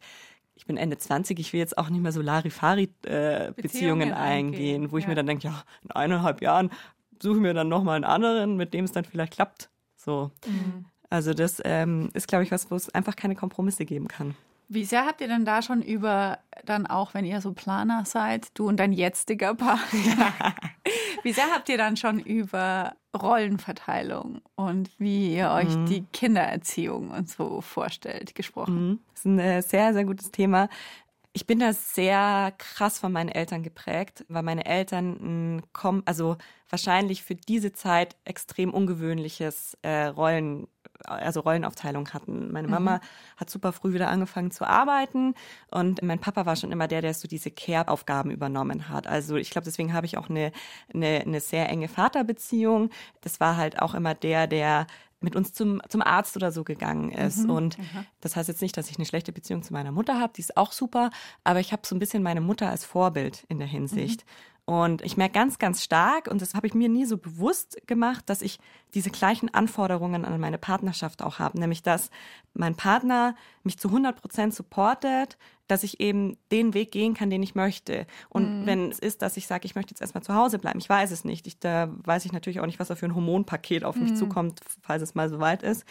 [0.55, 4.91] ich bin Ende 20, ich will jetzt auch nicht mehr so Larifari-Beziehungen äh, Beziehungen eingehen,
[4.91, 5.09] wo ich ja.
[5.09, 6.71] mir dann denke, ja, in eineinhalb Jahren
[7.21, 9.69] suche mir dann nochmal einen anderen, mit dem es dann vielleicht klappt.
[9.97, 10.31] So.
[10.45, 10.85] Mhm.
[11.09, 14.35] Also das ähm, ist, glaube ich, was, wo es einfach keine Kompromisse geben kann.
[14.69, 18.49] Wie sehr habt ihr denn da schon über, dann auch wenn ihr so Planer seid,
[18.53, 20.33] du und dein jetziger Partner,
[21.23, 25.85] wie sehr habt ihr dann schon über Rollenverteilung und wie ihr euch mhm.
[25.85, 28.89] die Kindererziehung und so vorstellt gesprochen?
[28.89, 28.99] Mhm.
[29.11, 30.67] Das ist ein äh, sehr, sehr gutes Thema.
[31.31, 36.35] Ich bin da sehr krass von meinen Eltern geprägt, weil meine Eltern kommen, also
[36.67, 40.67] wahrscheinlich für diese Zeit extrem ungewöhnliches äh, Rollen,
[41.05, 42.51] also Rollenaufteilung hatten.
[42.51, 43.01] Meine Mama mhm.
[43.37, 45.33] hat super früh wieder angefangen zu arbeiten
[45.71, 49.07] und mein Papa war schon immer der, der so diese Care-Aufgaben übernommen hat.
[49.07, 50.51] Also ich glaube, deswegen habe ich auch eine,
[50.93, 52.89] eine, eine sehr enge Vaterbeziehung.
[53.21, 54.87] Das war halt auch immer der, der
[55.19, 57.45] mit uns zum, zum Arzt oder so gegangen ist.
[57.45, 58.05] Mhm, und aha.
[58.21, 60.57] das heißt jetzt nicht, dass ich eine schlechte Beziehung zu meiner Mutter habe, die ist
[60.57, 61.09] auch super,
[61.43, 64.25] aber ich habe so ein bisschen meine Mutter als Vorbild in der Hinsicht.
[64.25, 64.56] Mhm.
[64.69, 68.29] Und ich merke ganz, ganz stark, und das habe ich mir nie so bewusst gemacht,
[68.29, 68.59] dass ich
[68.93, 71.57] diese gleichen Anforderungen an meine Partnerschaft auch habe.
[71.57, 72.11] Nämlich, dass
[72.53, 77.43] mein Partner mich zu 100 Prozent supportet, dass ich eben den Weg gehen kann, den
[77.43, 78.07] ich möchte.
[78.27, 78.65] Und mhm.
[78.65, 81.11] wenn es ist, dass ich sage, ich möchte jetzt erstmal zu Hause bleiben, ich weiß
[81.11, 81.47] es nicht.
[81.47, 84.15] Ich, da weiß ich natürlich auch nicht, was da für ein Hormonpaket auf mich mhm.
[84.17, 85.85] zukommt, falls es mal so weit ist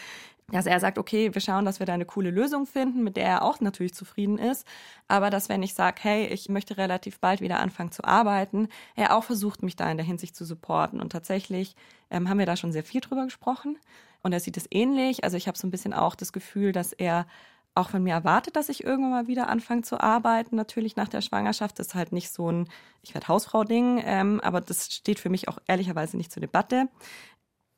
[0.51, 3.25] dass er sagt, okay, wir schauen, dass wir da eine coole Lösung finden, mit der
[3.25, 4.65] er auch natürlich zufrieden ist.
[5.09, 9.17] Aber dass wenn ich sage, hey, ich möchte relativ bald wieder anfangen zu arbeiten, er
[9.17, 11.01] auch versucht, mich da in der Hinsicht zu supporten.
[11.01, 11.75] Und tatsächlich
[12.09, 13.77] ähm, haben wir da schon sehr viel drüber gesprochen.
[14.23, 15.25] Und er sieht es ähnlich.
[15.25, 17.27] Also ich habe so ein bisschen auch das Gefühl, dass er
[17.75, 21.21] auch von mir erwartet, dass ich irgendwann mal wieder anfange zu arbeiten, natürlich nach der
[21.21, 21.77] Schwangerschaft.
[21.77, 22.69] Das ist halt nicht so ein,
[23.03, 26.87] ich werde Hausfrau-Ding, ähm, aber das steht für mich auch ehrlicherweise nicht zur Debatte.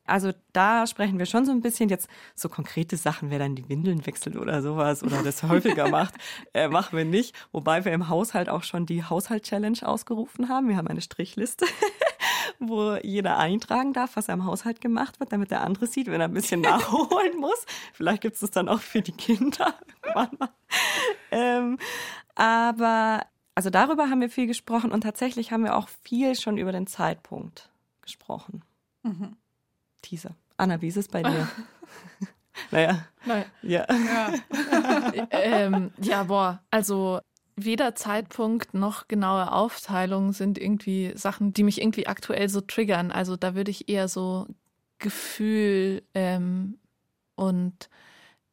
[0.10, 3.70] Also da sprechen wir schon so ein bisschen jetzt so konkrete Sachen, wer dann die
[3.70, 6.16] Windeln wechselt oder sowas oder das häufiger macht,
[6.54, 7.36] äh, machen wir nicht.
[7.52, 10.68] Wobei wir im Haushalt auch schon die Haushalt-Challenge ausgerufen haben.
[10.68, 11.66] Wir haben eine Strichliste,
[12.60, 16.22] wo jeder eintragen darf, was er im Haushalt gemacht wird, damit der andere sieht, wenn
[16.22, 17.66] er ein bisschen nachholen muss.
[17.94, 19.76] Vielleicht gibt es das dann auch für die Kinder.
[21.32, 21.78] ähm,
[22.36, 23.22] aber
[23.60, 26.88] also darüber haben wir viel gesprochen und tatsächlich haben wir auch viel schon über den
[26.88, 27.70] Zeitpunkt
[28.02, 28.64] gesprochen.
[29.04, 29.36] Mhm.
[30.02, 30.36] Teaser.
[30.58, 31.48] Anna, wie ist es bei dir?
[32.72, 33.06] naja.
[33.26, 33.46] Nein.
[33.62, 33.86] Ja.
[33.90, 34.34] Ja.
[35.32, 37.20] ähm, ja, boah, also
[37.56, 43.12] weder Zeitpunkt noch genaue Aufteilung sind irgendwie Sachen, die mich irgendwie aktuell so triggern.
[43.12, 44.48] Also da würde ich eher so
[45.00, 46.78] Gefühl ähm,
[47.36, 47.90] und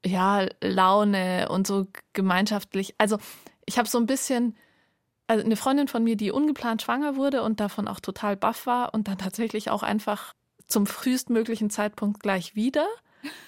[0.05, 2.95] ja, Laune und so gemeinschaftlich.
[2.99, 3.19] Also
[3.65, 4.57] ich habe so ein bisschen,
[5.27, 8.95] also eine Freundin von mir, die ungeplant schwanger wurde und davon auch total baff war
[8.95, 10.35] und dann tatsächlich auch einfach
[10.67, 12.87] zum frühestmöglichen Zeitpunkt gleich wieder.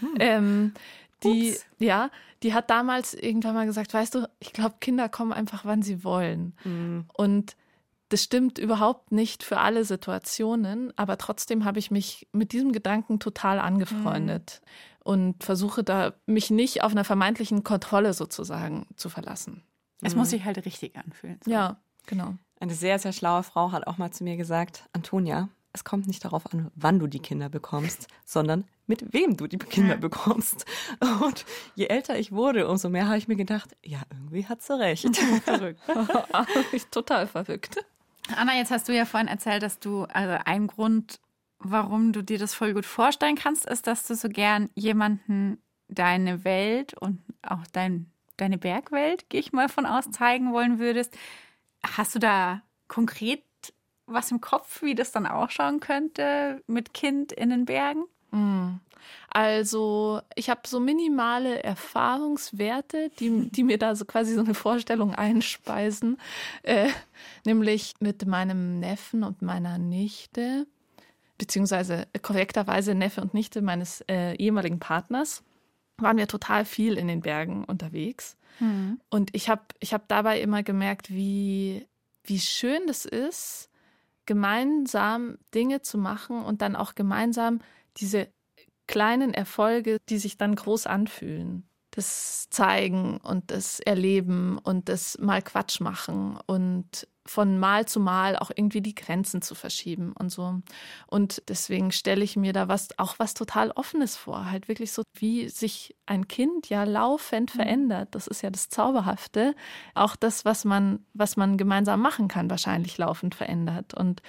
[0.00, 0.14] Hm.
[0.18, 0.74] Ähm,
[1.22, 1.66] die, Ups.
[1.78, 2.10] ja,
[2.42, 6.04] die hat damals irgendwann mal gesagt, weißt du, ich glaube, Kinder kommen einfach, wann sie
[6.04, 6.54] wollen.
[6.64, 7.06] Mhm.
[7.12, 7.56] Und
[8.08, 13.20] das stimmt überhaupt nicht für alle Situationen, aber trotzdem habe ich mich mit diesem Gedanken
[13.20, 15.02] total angefreundet mhm.
[15.02, 19.62] und versuche da mich nicht auf einer vermeintlichen Kontrolle sozusagen zu verlassen.
[20.00, 20.20] Es mhm.
[20.20, 21.40] muss sich halt richtig anfühlen.
[21.44, 21.50] So.
[21.50, 22.34] Ja, genau.
[22.60, 25.48] Eine sehr, sehr schlaue Frau hat auch mal zu mir gesagt, Antonia,
[25.78, 29.58] es kommt nicht darauf an, wann du die Kinder bekommst, sondern mit wem du die
[29.58, 30.66] Kinder bekommst.
[31.22, 31.44] Und
[31.76, 35.16] je älter ich wurde, umso mehr habe ich mir gedacht, ja, irgendwie hat sie recht.
[35.44, 35.80] Verrückt.
[36.90, 37.84] Total verrückt.
[38.36, 41.20] Anna, jetzt hast du ja vorhin erzählt, dass du, also ein Grund,
[41.60, 46.44] warum du dir das voll gut vorstellen kannst, ist, dass du so gern jemanden deine
[46.44, 51.16] Welt und auch dein, deine Bergwelt, gehe ich mal von aus, zeigen wollen würdest.
[51.84, 53.47] Hast du da konkret
[54.08, 58.04] was im Kopf, wie das dann ausschauen könnte mit Kind in den Bergen?
[58.32, 58.80] Hm.
[59.30, 65.14] Also ich habe so minimale Erfahrungswerte, die, die mir da so quasi so eine Vorstellung
[65.14, 66.18] einspeisen,
[66.62, 66.88] äh,
[67.44, 70.66] nämlich mit meinem Neffen und meiner Nichte,
[71.36, 75.42] beziehungsweise korrekterweise Neffe und Nichte meines äh, ehemaligen Partners,
[75.98, 78.36] waren wir total viel in den Bergen unterwegs.
[78.60, 79.00] Mhm.
[79.10, 81.86] Und ich habe ich hab dabei immer gemerkt, wie,
[82.24, 83.67] wie schön das ist,
[84.28, 87.60] gemeinsam Dinge zu machen und dann auch gemeinsam
[87.96, 88.28] diese
[88.86, 91.66] kleinen Erfolge, die sich dann groß anfühlen.
[91.92, 98.36] Das Zeigen und das Erleben und das mal Quatsch machen und von Mal zu Mal
[98.36, 100.60] auch irgendwie die Grenzen zu verschieben und so.
[101.06, 104.50] Und deswegen stelle ich mir da was, auch was total Offenes vor.
[104.50, 107.58] Halt wirklich so, wie sich ein Kind ja laufend mhm.
[107.58, 108.14] verändert.
[108.14, 109.54] Das ist ja das Zauberhafte.
[109.94, 113.94] Auch das, was man, was man gemeinsam machen kann, wahrscheinlich laufend verändert.
[113.94, 114.22] Und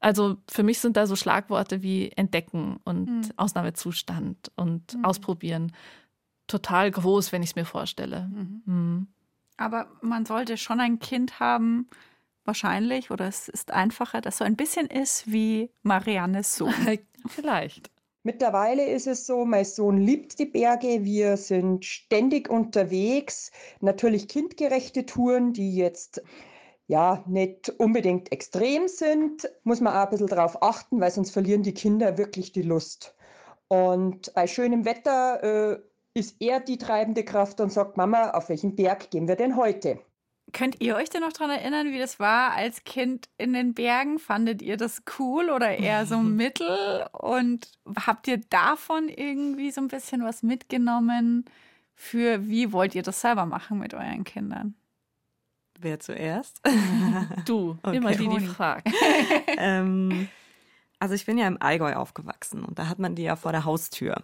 [0.00, 3.32] also für mich sind da so Schlagworte wie entdecken und mhm.
[3.36, 5.04] Ausnahmezustand und mhm.
[5.04, 5.72] ausprobieren
[6.46, 8.28] total groß, wenn ich es mir vorstelle.
[8.32, 8.62] Mhm.
[8.64, 9.06] mhm.
[9.60, 11.88] Aber man sollte schon ein Kind haben,
[12.48, 16.74] wahrscheinlich oder es ist einfacher, dass so ein bisschen ist wie Mariannes Sohn.
[17.28, 17.92] Vielleicht.
[18.24, 21.04] Mittlerweile ist es so, mein Sohn liebt die Berge.
[21.04, 23.52] Wir sind ständig unterwegs.
[23.80, 26.20] Natürlich kindgerechte Touren, die jetzt
[26.88, 31.62] ja nicht unbedingt extrem sind, muss man auch ein bisschen darauf achten, weil sonst verlieren
[31.62, 33.14] die Kinder wirklich die Lust.
[33.68, 35.78] Und bei schönem Wetter äh,
[36.14, 40.00] ist er die treibende Kraft und sagt, Mama, auf welchen Berg gehen wir denn heute?
[40.52, 44.18] Könnt ihr euch denn noch daran erinnern, wie das war als Kind in den Bergen?
[44.18, 47.06] Fandet ihr das cool oder eher so mittel?
[47.12, 47.70] Und
[48.06, 51.44] habt ihr davon irgendwie so ein bisschen was mitgenommen
[51.94, 54.74] für, wie wollt ihr das selber machen mit euren Kindern?
[55.80, 56.60] Wer zuerst?
[57.44, 57.96] Du, okay.
[57.96, 58.88] immer die, die fragt.
[59.58, 60.28] ähm,
[61.00, 63.64] also ich bin ja im Allgäu aufgewachsen und da hat man die ja vor der
[63.64, 64.22] Haustür.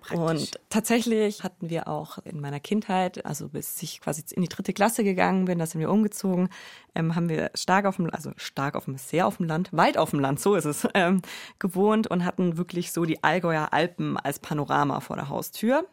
[0.00, 0.18] Praktisch.
[0.18, 4.72] Und tatsächlich hatten wir auch in meiner Kindheit, also bis ich quasi in die dritte
[4.72, 6.48] Klasse gegangen bin, da sind wir umgezogen,
[6.94, 9.98] ähm, haben wir stark auf dem, also stark auf dem, sehr auf dem Land, weit
[9.98, 11.22] auf dem Land, so ist es, ähm,
[11.58, 15.86] gewohnt und hatten wirklich so die Allgäuer Alpen als Panorama vor der Haustür.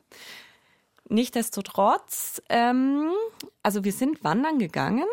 [1.10, 3.12] Nichtsdestotrotz, ähm,
[3.62, 5.06] also wir sind wandern gegangen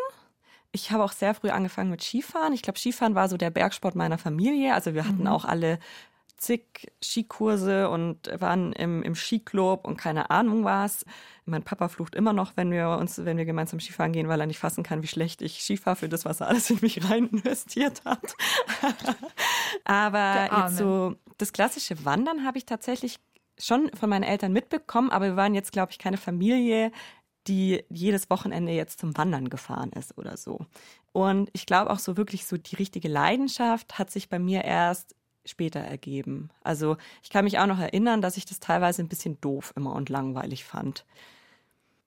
[0.71, 2.53] ich habe auch sehr früh angefangen mit Skifahren.
[2.53, 4.73] Ich glaube, Skifahren war so der Bergsport meiner Familie.
[4.73, 5.27] Also wir hatten mhm.
[5.27, 5.79] auch alle
[6.37, 11.05] zig Skikurse und waren im, im Skiclub und keine Ahnung was.
[11.45, 14.47] Mein Papa flucht immer noch, wenn wir uns, wenn wir gemeinsam Skifahren gehen, weil er
[14.47, 17.27] nicht fassen kann, wie schlecht ich Skifahre für das, was er alles in mich rein
[17.31, 18.35] investiert hat.
[19.83, 23.19] aber jetzt so das klassische Wandern habe ich tatsächlich
[23.59, 26.91] schon von meinen Eltern mitbekommen, aber wir waren jetzt, glaube ich, keine Familie,
[27.47, 30.65] die jedes Wochenende jetzt zum Wandern gefahren ist oder so.
[31.11, 35.15] Und ich glaube auch so wirklich so die richtige Leidenschaft hat sich bei mir erst
[35.45, 36.49] später ergeben.
[36.63, 39.93] Also ich kann mich auch noch erinnern, dass ich das teilweise ein bisschen doof immer
[39.95, 41.05] und langweilig fand.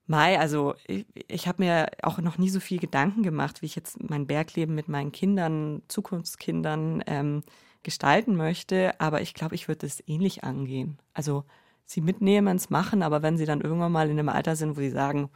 [0.07, 3.75] Mai, also ich, ich habe mir auch noch nie so viel Gedanken gemacht, wie ich
[3.75, 7.43] jetzt mein Bergleben mit meinen Kindern, Zukunftskindern ähm,
[7.83, 8.99] gestalten möchte.
[9.01, 10.99] Aber ich glaube, ich würde es ähnlich angehen.
[11.15, 11.45] Also
[11.85, 14.81] sie mitnehmen, es machen, aber wenn sie dann irgendwann mal in einem Alter sind, wo
[14.81, 15.31] sie sagen,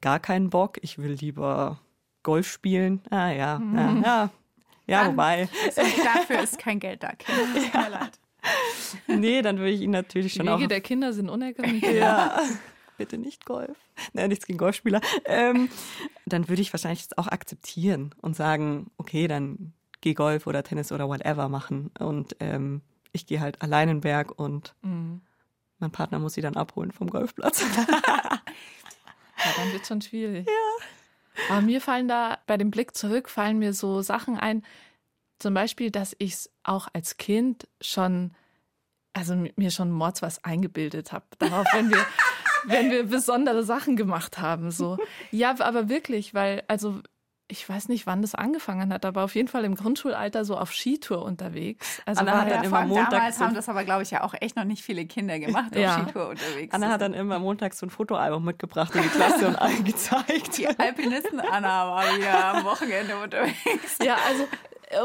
[0.00, 1.80] gar keinen Bock, ich will lieber
[2.22, 3.76] Golf spielen, ah ja, mhm.
[3.76, 4.30] ja, ja,
[4.86, 5.48] ja wobei.
[5.66, 7.90] Also dafür ist kein Geld da, Kinder.
[7.90, 8.18] Leid.
[9.06, 10.68] Nee, dann würde ich ihn natürlich schon Die Wege auch.
[10.68, 11.82] der Kinder sind unerkannt.
[11.82, 12.40] Ja.
[12.98, 13.76] Bitte nicht Golf.
[14.12, 15.00] Nein, nichts gegen Golfspieler.
[15.24, 15.70] Ähm,
[16.26, 20.92] dann würde ich wahrscheinlich das auch akzeptieren und sagen, okay, dann geh Golf oder Tennis
[20.92, 21.90] oder whatever machen.
[21.98, 25.22] Und ähm, ich gehe halt allein in den Berg und mhm.
[25.82, 27.62] Mein Partner muss sie dann abholen vom Golfplatz.
[27.76, 28.40] ja,
[29.56, 30.46] dann wird schon schwierig.
[30.46, 30.86] Ja.
[31.50, 34.62] Aber mir fallen da bei dem Blick zurück, fallen mir so Sachen ein,
[35.40, 38.32] zum Beispiel, dass ich es auch als Kind schon,
[39.12, 41.24] also mir schon Mords was eingebildet habe.
[41.40, 42.06] Darauf, wenn wir,
[42.64, 44.70] wenn wir besondere Sachen gemacht haben.
[44.70, 44.98] So.
[45.32, 47.02] Ja, aber wirklich, weil, also
[47.48, 50.72] ich weiß nicht, wann das angefangen hat, aber auf jeden Fall im Grundschulalter so auf
[50.72, 52.00] Skitour unterwegs.
[52.06, 53.10] Also Anna hat dann immer montags.
[53.10, 55.78] Damals haben das aber, glaube ich, ja auch echt noch nicht viele Kinder gemacht, auf
[55.78, 55.98] ja.
[55.98, 56.72] Skitour unterwegs.
[56.72, 60.56] Anna hat dann immer montags so ein Fotoalbum mitgebracht in die Klasse und allen gezeigt.
[60.56, 63.98] Die Alpinisten Anna war wieder am Wochenende unterwegs.
[64.02, 64.46] Ja, also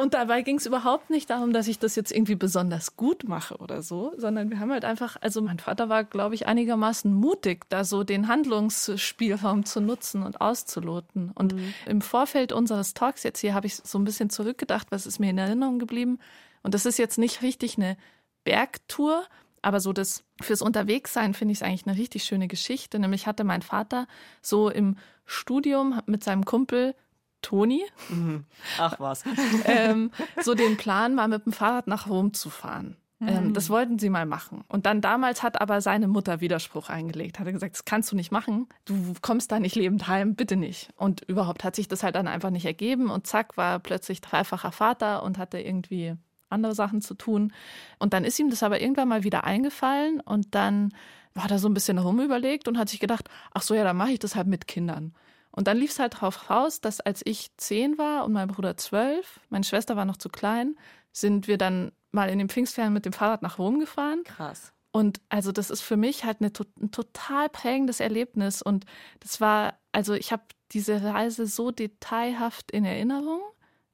[0.01, 3.57] und dabei ging es überhaupt nicht darum, dass ich das jetzt irgendwie besonders gut mache
[3.57, 7.65] oder so, sondern wir haben halt einfach, also mein Vater war, glaube ich, einigermaßen mutig,
[7.69, 11.31] da so den Handlungsspielraum zu nutzen und auszuloten.
[11.33, 11.73] Und mhm.
[11.85, 15.29] im Vorfeld unseres Talks jetzt hier habe ich so ein bisschen zurückgedacht, was ist mir
[15.29, 16.19] in Erinnerung geblieben.
[16.63, 17.97] Und das ist jetzt nicht richtig eine
[18.43, 19.23] Bergtour,
[19.61, 22.99] aber so das fürs Unterwegssein finde ich es eigentlich eine richtig schöne Geschichte.
[22.99, 24.07] Nämlich hatte mein Vater
[24.41, 26.95] so im Studium mit seinem Kumpel
[27.41, 27.83] Toni.
[28.09, 28.45] Mhm.
[28.77, 29.23] Ach was.
[29.65, 32.97] ähm, so den Plan, mal mit dem Fahrrad nach Rom zu fahren.
[33.19, 33.53] Ähm, mhm.
[33.55, 34.63] das wollten sie mal machen.
[34.67, 37.39] Und dann damals hat aber seine Mutter Widerspruch eingelegt.
[37.39, 38.67] Hat er gesagt, das kannst du nicht machen.
[38.85, 40.89] Du kommst da nicht lebend heim, bitte nicht.
[40.97, 43.09] Und überhaupt hat sich das halt dann einfach nicht ergeben.
[43.09, 46.15] Und zack, war plötzlich dreifacher Vater und hatte irgendwie
[46.49, 47.53] andere Sachen zu tun.
[47.97, 50.19] Und dann ist ihm das aber irgendwann mal wieder eingefallen.
[50.19, 50.93] Und dann
[51.33, 54.11] war er so ein bisschen rumüberlegt und hat sich gedacht, ach so, ja, dann mache
[54.11, 55.13] ich das halt mit Kindern.
[55.57, 58.77] Und dann lief es halt darauf raus, dass als ich zehn war und mein Bruder
[58.77, 60.75] zwölf, meine Schwester war noch zu klein,
[61.11, 64.23] sind wir dann mal in den Pfingstferien mit dem Fahrrad nach Rom gefahren.
[64.23, 64.71] Krass.
[64.91, 68.61] Und also das ist für mich halt eine, ein total prägendes Erlebnis.
[68.61, 68.85] Und
[69.19, 70.43] das war, also ich habe
[70.73, 73.41] diese Reise so detailhaft in Erinnerung.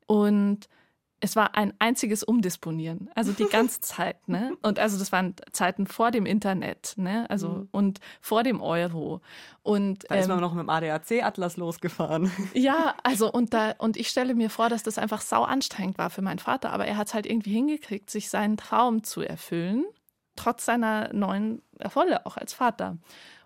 [0.06, 0.68] Und
[1.24, 4.58] es war ein einziges Umdisponieren, also die ganze Zeit, ne?
[4.62, 7.30] Und also das waren Zeiten vor dem Internet, ne?
[7.30, 7.68] Also mhm.
[7.72, 9.22] und vor dem Euro.
[9.62, 12.30] Und da ähm, ist man ähm, noch mit dem ADAC-Atlas losgefahren.
[12.54, 16.10] Ja, also und da und ich stelle mir vor, dass das einfach sau anstrengend war
[16.10, 19.86] für meinen Vater, aber er hat es halt irgendwie hingekriegt, sich seinen Traum zu erfüllen,
[20.36, 21.62] trotz seiner neuen
[21.96, 22.98] Rolle auch als Vater.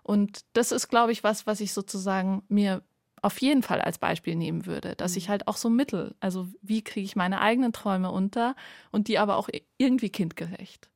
[0.02, 2.82] Und das ist, glaube ich, was, was ich sozusagen mir
[3.22, 5.32] auf jeden Fall als Beispiel nehmen würde, dass ich mhm.
[5.32, 8.54] halt auch so Mittel, also wie kriege ich meine eigenen Träume unter
[8.90, 10.88] und die aber auch irgendwie kindgerecht.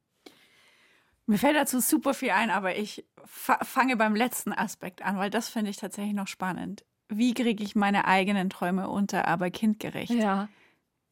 [1.26, 5.48] Mir fällt dazu super viel ein, aber ich fange beim letzten Aspekt an, weil das
[5.48, 6.84] finde ich tatsächlich noch spannend.
[7.08, 10.10] Wie kriege ich meine eigenen Träume unter, aber kindgerecht?
[10.12, 10.48] Ja.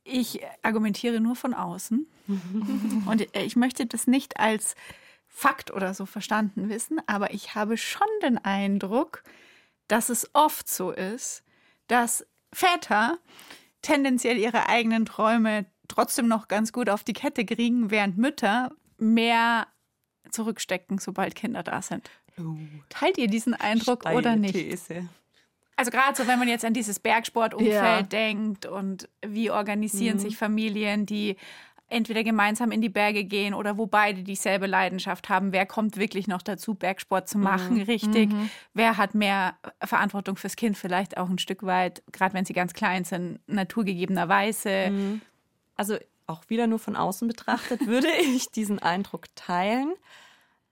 [0.03, 2.07] Ich argumentiere nur von außen
[3.07, 4.75] und ich möchte das nicht als
[5.29, 9.23] Fakt oder so verstanden wissen, aber ich habe schon den Eindruck,
[9.90, 11.42] dass es oft so ist,
[11.87, 13.18] dass Väter
[13.83, 19.66] tendenziell ihre eigenen Träume trotzdem noch ganz gut auf die Kette kriegen, während Mütter mehr
[20.31, 22.11] zurückstecken, sobald Kinder da sind.
[22.38, 22.57] Uh,
[22.88, 24.55] Teilt ihr diesen Eindruck oder nicht?
[24.55, 25.09] These.
[25.76, 28.03] Also gerade so, wenn man jetzt an dieses Bergsportumfeld ja.
[28.03, 30.20] denkt und wie organisieren mhm.
[30.20, 31.37] sich Familien, die
[31.90, 35.53] entweder gemeinsam in die Berge gehen oder wo beide dieselbe Leidenschaft haben.
[35.53, 37.83] Wer kommt wirklich noch dazu, Bergsport zu machen, mhm.
[37.83, 38.33] richtig?
[38.33, 38.50] Mhm.
[38.72, 42.72] Wer hat mehr Verantwortung fürs Kind, vielleicht auch ein Stück weit, gerade wenn sie ganz
[42.72, 44.90] klein sind, naturgegebenerweise.
[44.90, 45.20] Mhm.
[45.76, 49.92] Also auch wieder nur von außen betrachtet, würde ich diesen Eindruck teilen.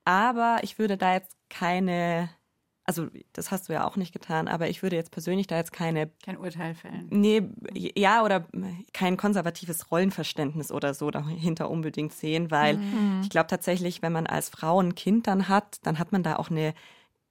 [0.04, 2.30] Aber ich würde da jetzt keine
[2.88, 5.74] also das hast du ja auch nicht getan, aber ich würde jetzt persönlich da jetzt
[5.74, 6.08] keine.
[6.24, 7.06] Kein Urteil fällen.
[7.10, 7.42] Nee,
[7.74, 8.46] ja, oder
[8.94, 13.20] kein konservatives Rollenverständnis oder so dahinter unbedingt sehen, weil mhm.
[13.22, 16.36] ich glaube tatsächlich, wenn man als Frau ein Kind dann hat, dann hat man da
[16.36, 16.72] auch eine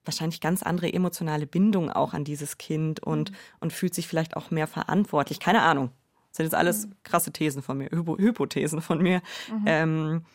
[0.05, 3.35] wahrscheinlich ganz andere emotionale Bindung auch an dieses Kind und, mhm.
[3.59, 5.39] und fühlt sich vielleicht auch mehr verantwortlich.
[5.39, 5.89] Keine Ahnung.
[6.29, 6.93] Das sind jetzt alles mhm.
[7.01, 9.23] krasse Thesen von mir, Hypo Hypothesen von mir.
[9.51, 9.63] Mhm.
[9.65, 10.25] Ähm,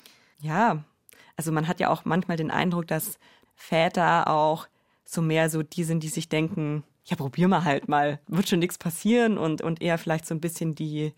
[0.40, 0.82] ja,
[1.36, 3.20] also man hat ja auch manchmal den Eindruck, dass
[3.54, 4.66] Väter auch
[5.12, 8.60] so mehr so die sind, die sich denken, ja, probier mal halt mal, wird schon
[8.60, 11.12] nichts passieren und, und eher vielleicht so ein bisschen die,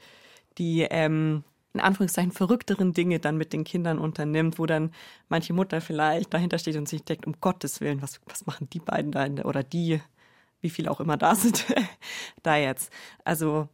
[0.59, 4.92] die, ähm, in Anführungszeichen verrückteren Dinge dann mit den Kindern unternimmt, wo dann
[5.28, 8.80] manche Mutter vielleicht dahinter steht und sich denkt, um Gottes Willen, was, was machen die
[8.80, 10.00] beiden da der, oder die,
[10.61, 11.66] wie viele auch immer da sind,
[12.42, 12.92] da jetzt.
[13.24, 13.68] Also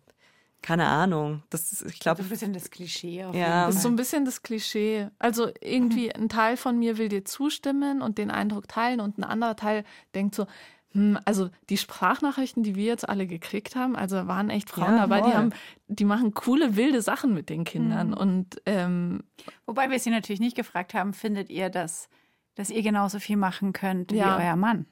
[0.62, 1.42] keine Ahnung.
[1.50, 2.22] Das ist, ich glaube.
[2.22, 3.24] So ein bisschen das Klischee.
[3.24, 5.08] Auf ja, das ist so ein bisschen das Klischee.
[5.18, 9.24] Also irgendwie ein Teil von mir will dir zustimmen und den Eindruck teilen und ein
[9.24, 10.46] anderer Teil denkt so,
[10.92, 15.06] hm, also die Sprachnachrichten, die wir jetzt alle gekriegt haben, also waren echt Frauen ja,
[15.06, 15.50] dabei, die haben,
[15.86, 18.14] die machen coole wilde Sachen mit den Kindern mhm.
[18.14, 19.22] und ähm,
[19.66, 22.08] wobei wir sie natürlich nicht gefragt haben, findet ihr, dass
[22.54, 24.38] dass ihr genauso viel machen könnt ja.
[24.38, 24.86] wie euer Mann?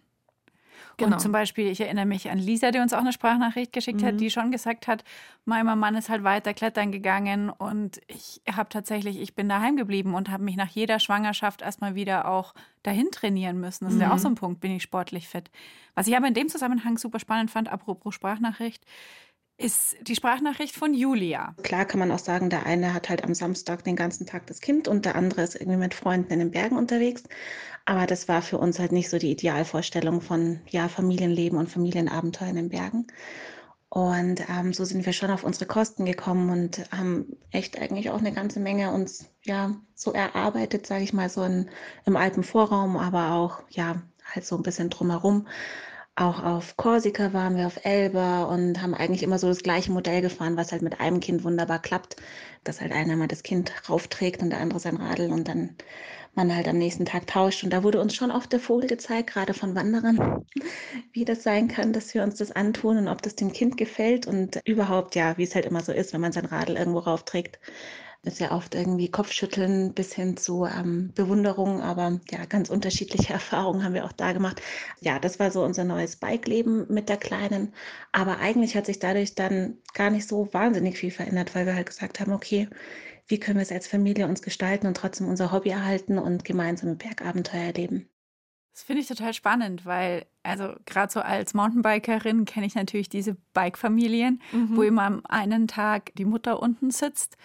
[0.97, 1.15] Genau.
[1.15, 4.07] Und zum Beispiel, ich erinnere mich an Lisa, die uns auch eine Sprachnachricht geschickt mhm.
[4.07, 5.05] hat, die schon gesagt hat,
[5.45, 10.15] mein Mann ist halt weiter klettern gegangen und ich habe tatsächlich, ich bin daheim geblieben
[10.15, 13.85] und habe mich nach jeder Schwangerschaft erstmal wieder auch dahin trainieren müssen.
[13.85, 14.03] Das ist mhm.
[14.03, 14.21] ja auch mhm.
[14.21, 15.51] so ein Punkt, bin ich sportlich fit.
[15.95, 18.85] Was ich aber in dem Zusammenhang super spannend fand, apropos Sprachnachricht,
[19.59, 21.55] ist die Sprachnachricht von Julia.
[21.63, 24.61] Klar kann man auch sagen, der eine hat halt am Samstag den ganzen Tag das
[24.61, 27.25] Kind und der andere ist irgendwie mit Freunden in den Bergen unterwegs.
[27.85, 32.49] Aber das war für uns halt nicht so die Idealvorstellung von ja, Familienleben und Familienabenteuer
[32.49, 33.09] in den Bergen.
[33.91, 38.19] Und ähm, so sind wir schon auf unsere Kosten gekommen und haben echt eigentlich auch
[38.19, 41.69] eine ganze Menge uns ja so erarbeitet, sage ich mal, so in,
[42.05, 45.49] im Alpenvorraum, aber auch ja halt so ein bisschen drumherum
[46.21, 50.21] auch auf Korsika waren wir auf Elba und haben eigentlich immer so das gleiche Modell
[50.21, 52.17] gefahren, was halt mit einem Kind wunderbar klappt,
[52.65, 55.77] dass halt einer mal das Kind raufträgt und der andere sein Radl und dann
[56.35, 57.65] man halt am nächsten Tag tauscht.
[57.65, 60.45] Und da wurde uns schon oft der Vogel gezeigt, gerade von Wanderern,
[61.13, 64.27] wie das sein kann, dass wir uns das antun und ob das dem Kind gefällt
[64.27, 67.59] und überhaupt, ja, wie es halt immer so ist, wenn man sein Radl irgendwo raufträgt,
[68.23, 73.85] ist ja oft irgendwie Kopfschütteln bis hin zu ähm, Bewunderung, aber ja, ganz unterschiedliche Erfahrungen
[73.85, 74.61] haben wir auch da gemacht.
[75.01, 77.73] Ja, das war so unser neues Bike-Leben mit der Kleinen.
[78.13, 81.89] Aber eigentlich hat sich dadurch dann gar nicht so wahnsinnig viel verändert, weil wir halt
[81.89, 82.69] gesagt haben, okay,
[83.29, 86.97] wie können wir es als Familie uns gestalten und trotzdem unser Hobby erhalten und gemeinsame
[86.97, 88.09] Bergabenteuer erleben.
[88.73, 93.37] Das finde ich total spannend, weil, also gerade so als Mountainbikerin kenne ich natürlich diese
[93.53, 94.77] Bike-Familien, mhm.
[94.77, 97.37] wo immer am einen Tag die Mutter unten sitzt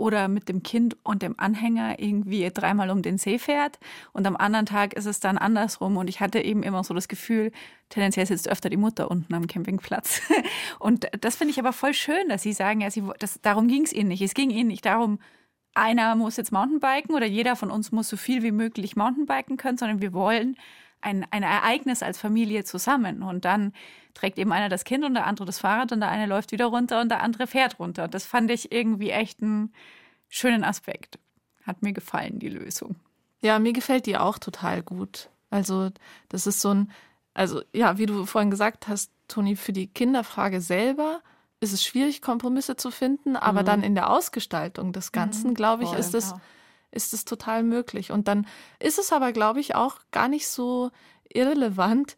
[0.00, 3.78] oder mit dem Kind und dem Anhänger irgendwie dreimal um den See fährt
[4.12, 7.06] und am anderen Tag ist es dann andersrum und ich hatte eben immer so das
[7.06, 7.52] Gefühl,
[7.90, 10.22] tendenziell sitzt öfter die Mutter unten am Campingplatz
[10.78, 13.84] und das finde ich aber voll schön, dass Sie sagen, ja, Sie, das, darum ging
[13.84, 14.22] es Ihnen nicht.
[14.22, 15.18] Es ging Ihnen nicht darum,
[15.74, 19.78] einer muss jetzt Mountainbiken oder jeder von uns muss so viel wie möglich Mountainbiken können,
[19.78, 20.56] sondern wir wollen
[21.00, 23.22] ein, ein Ereignis als Familie zusammen.
[23.22, 23.72] Und dann
[24.14, 26.66] trägt eben einer das Kind und der andere das Fahrrad und der eine läuft wieder
[26.66, 28.08] runter und der andere fährt runter.
[28.08, 29.72] Das fand ich irgendwie echt einen
[30.28, 31.18] schönen Aspekt.
[31.64, 32.96] Hat mir gefallen, die Lösung.
[33.42, 35.30] Ja, mir gefällt die auch total gut.
[35.50, 35.90] Also,
[36.28, 36.90] das ist so ein,
[37.34, 41.20] also ja, wie du vorhin gesagt hast, Toni, für die Kinderfrage selber
[41.60, 43.66] ist es schwierig, Kompromisse zu finden, aber mhm.
[43.66, 46.34] dann in der Ausgestaltung des Ganzen, mhm, glaube ich, ist es,
[46.90, 48.12] ist es total möglich.
[48.12, 48.46] Und dann
[48.78, 50.90] ist es aber, glaube ich, auch gar nicht so
[51.32, 52.16] irrelevant,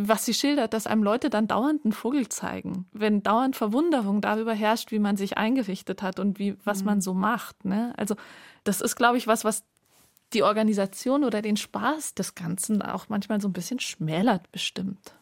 [0.00, 4.54] was sie schildert, dass einem Leute dann dauernd einen Vogel zeigen, wenn dauernd Verwunderung darüber
[4.54, 6.86] herrscht, wie man sich eingerichtet hat und wie was mhm.
[6.86, 7.64] man so macht.
[7.64, 7.92] Ne?
[7.96, 8.14] Also
[8.62, 9.64] das ist, glaube ich, was, was
[10.34, 15.17] die Organisation oder den Spaß des Ganzen auch manchmal so ein bisschen schmälert bestimmt.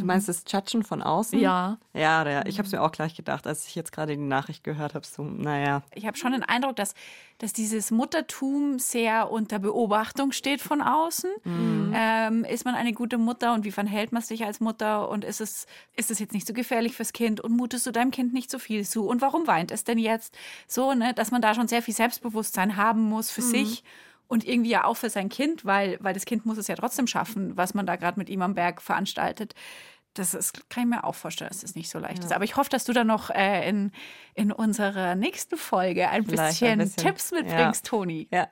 [0.00, 1.38] Du meinst das Tschatschen von außen?
[1.38, 1.78] Ja.
[1.92, 4.64] Ja, ja ich habe es mir auch gleich gedacht, als ich jetzt gerade die Nachricht
[4.64, 5.06] gehört habe.
[5.06, 5.82] So, naja.
[5.94, 6.94] Ich habe schon den Eindruck, dass,
[7.38, 11.30] dass dieses Muttertum sehr unter Beobachtung steht von außen.
[11.44, 11.92] Mhm.
[11.94, 15.40] Ähm, ist man eine gute Mutter und wie verhält man sich als Mutter und ist
[15.40, 18.50] es, ist es jetzt nicht so gefährlich fürs Kind und mutest du deinem Kind nicht
[18.50, 20.36] so viel zu und warum weint es denn jetzt?
[20.66, 23.50] So, ne, dass man da schon sehr viel Selbstbewusstsein haben muss für mhm.
[23.50, 23.84] sich
[24.30, 27.08] und irgendwie ja auch für sein Kind, weil, weil das Kind muss es ja trotzdem
[27.08, 29.54] schaffen, was man da gerade mit ihm am Berg veranstaltet
[30.14, 32.24] das ist, kann ich mir auch vorstellen, dass das nicht so leicht ja.
[32.24, 32.32] ist.
[32.32, 33.92] Aber ich hoffe, dass du dann noch äh, in,
[34.34, 37.90] in unserer nächsten Folge ein bisschen, ein bisschen, Tipps mitbringst, ja.
[37.90, 38.28] Toni.
[38.32, 38.48] Ja,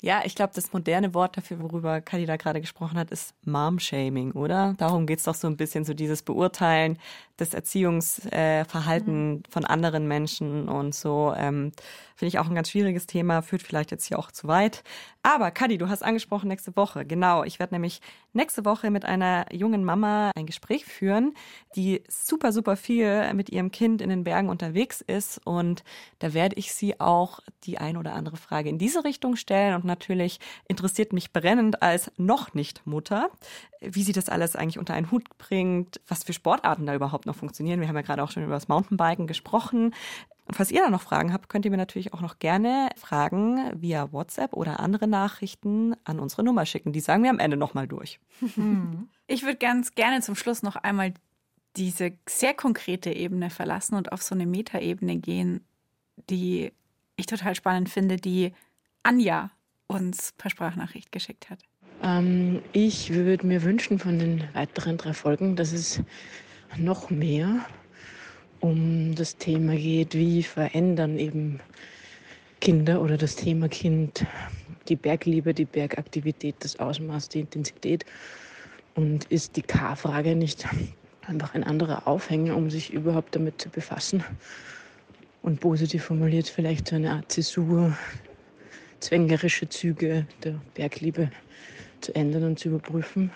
[0.00, 4.32] ja ich glaube, das moderne Wort dafür, worüber Kadi da gerade gesprochen hat, ist Mom-Shaming,
[4.32, 4.74] oder?
[4.78, 6.98] Darum geht es doch so ein bisschen, so dieses Beurteilen
[7.42, 9.42] des Erziehungsverhalten mhm.
[9.48, 11.34] von anderen Menschen und so.
[11.36, 11.72] Ähm,
[12.22, 14.84] Finde ich auch ein ganz schwieriges Thema, führt vielleicht jetzt hier auch zu weit.
[15.24, 17.04] Aber Kadi, du hast angesprochen nächste Woche.
[17.04, 18.00] Genau, ich werde nämlich
[18.32, 21.34] nächste Woche mit einer jungen Mama ein Gespräch führen,
[21.74, 25.40] die super, super viel mit ihrem Kind in den Bergen unterwegs ist.
[25.44, 25.84] Und
[26.18, 29.74] da werde ich sie auch die ein oder andere Frage in diese Richtung stellen.
[29.74, 30.38] Und natürlich
[30.68, 33.30] interessiert mich brennend als noch nicht Mutter,
[33.80, 37.31] wie sie das alles eigentlich unter einen Hut bringt, was für Sportarten da überhaupt noch
[37.34, 37.80] funktionieren.
[37.80, 39.94] Wir haben ja gerade auch schon über das Mountainbiken gesprochen.
[40.46, 43.70] Und falls ihr da noch Fragen habt, könnt ihr mir natürlich auch noch gerne Fragen
[43.80, 46.92] via WhatsApp oder andere Nachrichten an unsere Nummer schicken.
[46.92, 48.18] Die sagen wir am Ende nochmal durch.
[49.28, 51.14] Ich würde ganz gerne zum Schluss noch einmal
[51.76, 55.64] diese sehr konkrete Ebene verlassen und auf so eine Metaebene gehen,
[56.28, 56.72] die
[57.16, 58.52] ich total spannend finde, die
[59.02, 59.50] Anja
[59.86, 61.60] uns per Sprachnachricht geschickt hat.
[62.02, 66.02] Ähm, ich würde mir wünschen von den weiteren drei Folgen, dass es
[66.76, 67.66] noch mehr
[68.60, 71.60] um das Thema geht, wie verändern eben
[72.60, 74.24] Kinder oder das Thema Kind
[74.88, 78.04] die Bergliebe, die Bergaktivität, das Ausmaß, die Intensität.
[78.94, 80.66] Und ist die K-Frage nicht
[81.26, 84.22] einfach ein anderer Aufhänger, um sich überhaupt damit zu befassen?
[85.42, 87.96] Und positiv formuliert vielleicht so eine Art Zäsur,
[89.00, 91.30] zwängerische Züge der Bergliebe
[92.00, 93.32] zu ändern und zu überprüfen.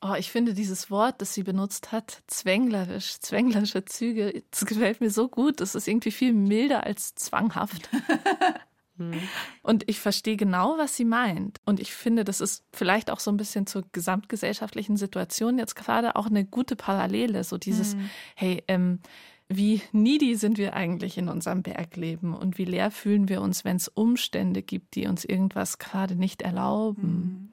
[0.00, 5.10] Oh, ich finde dieses Wort, das sie benutzt hat, zwänglerisch, zwänglerische Züge, das gefällt mir
[5.10, 5.60] so gut.
[5.60, 7.88] Das ist irgendwie viel milder als zwanghaft.
[9.62, 11.60] Und ich verstehe genau, was sie meint.
[11.64, 16.16] Und ich finde, das ist vielleicht auch so ein bisschen zur gesamtgesellschaftlichen Situation jetzt gerade
[16.16, 17.44] auch eine gute Parallele.
[17.44, 18.10] So dieses, mhm.
[18.34, 18.98] hey, ähm,
[19.48, 23.76] wie needy sind wir eigentlich in unserem Bergleben und wie leer fühlen wir uns, wenn
[23.76, 27.50] es Umstände gibt, die uns irgendwas gerade nicht erlauben.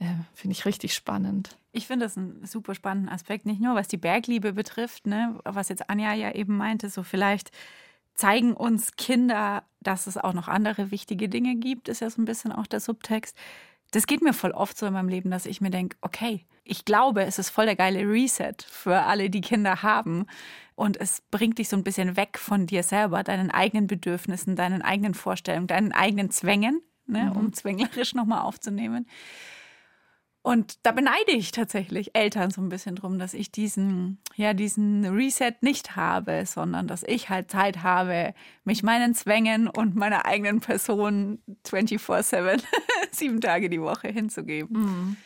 [0.00, 0.06] Mhm.
[0.06, 1.57] Äh, finde ich richtig spannend.
[1.72, 5.68] Ich finde das einen super spannenden Aspekt, nicht nur was die Bergliebe betrifft, ne, was
[5.68, 7.50] jetzt Anja ja eben meinte, so vielleicht
[8.14, 12.24] zeigen uns Kinder, dass es auch noch andere wichtige Dinge gibt, ist ja so ein
[12.24, 13.36] bisschen auch der Subtext.
[13.92, 16.84] Das geht mir voll oft so in meinem Leben, dass ich mir denke, okay, ich
[16.84, 20.26] glaube, es ist voll der geile Reset für alle, die Kinder haben.
[20.74, 24.82] Und es bringt dich so ein bisschen weg von dir selber, deinen eigenen Bedürfnissen, deinen
[24.82, 27.32] eigenen Vorstellungen, deinen eigenen Zwängen, ne, mhm.
[27.32, 29.06] um zwänglerisch nochmal aufzunehmen.
[30.42, 35.04] Und da beneide ich tatsächlich Eltern so ein bisschen drum, dass ich diesen, ja, diesen
[35.04, 38.34] Reset nicht habe, sondern dass ich halt Zeit habe,
[38.64, 42.62] mich meinen Zwängen und meiner eigenen Person 24-7,
[43.10, 44.80] sieben Tage die Woche hinzugeben.
[44.80, 45.16] Mhm.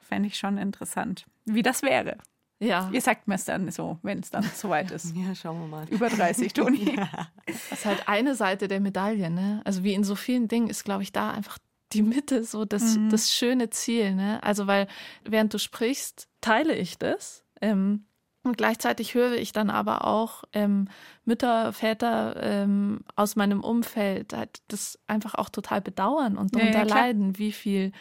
[0.00, 2.16] Fände ich schon interessant, wie das wäre.
[2.62, 2.88] Ja.
[2.92, 5.16] Ihr sagt mir es dann so, wenn es dann soweit ist.
[5.16, 5.88] Ja, schauen wir mal.
[5.88, 6.94] Über 30, Toni.
[6.96, 7.28] Ja.
[7.46, 9.60] Das ist halt eine Seite der Medaille, ne?
[9.64, 11.58] Also wie in so vielen Dingen ist, glaube ich, da einfach
[11.92, 13.10] die Mitte so das, mhm.
[13.10, 14.14] das schöne Ziel.
[14.14, 14.42] Ne?
[14.42, 14.86] Also, weil
[15.24, 17.44] während du sprichst, teile ich das.
[17.60, 18.06] Ähm,
[18.44, 20.88] und gleichzeitig höre ich dann aber auch ähm,
[21.24, 26.86] Mütter, Väter ähm, aus meinem Umfeld halt das einfach auch total bedauern und darunter ja,
[26.86, 27.92] ja, leiden, wie viel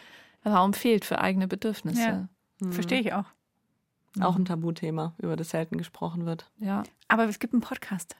[0.43, 2.01] Raum fehlt für eigene Bedürfnisse.
[2.01, 2.29] Ja,
[2.59, 2.71] mhm.
[2.71, 3.25] Verstehe ich auch.
[4.19, 6.49] Auch ein Tabuthema, über das selten gesprochen wird.
[6.57, 6.83] Ja.
[7.07, 8.15] Aber es gibt einen Podcast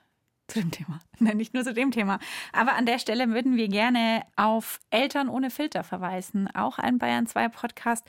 [0.48, 1.00] zu dem Thema.
[1.20, 2.20] Nein, nicht nur zu dem Thema.
[2.54, 6.50] Aber an der Stelle würden wir gerne auf Eltern ohne Filter verweisen.
[6.54, 8.06] Auch ein Bayern 2 Podcast,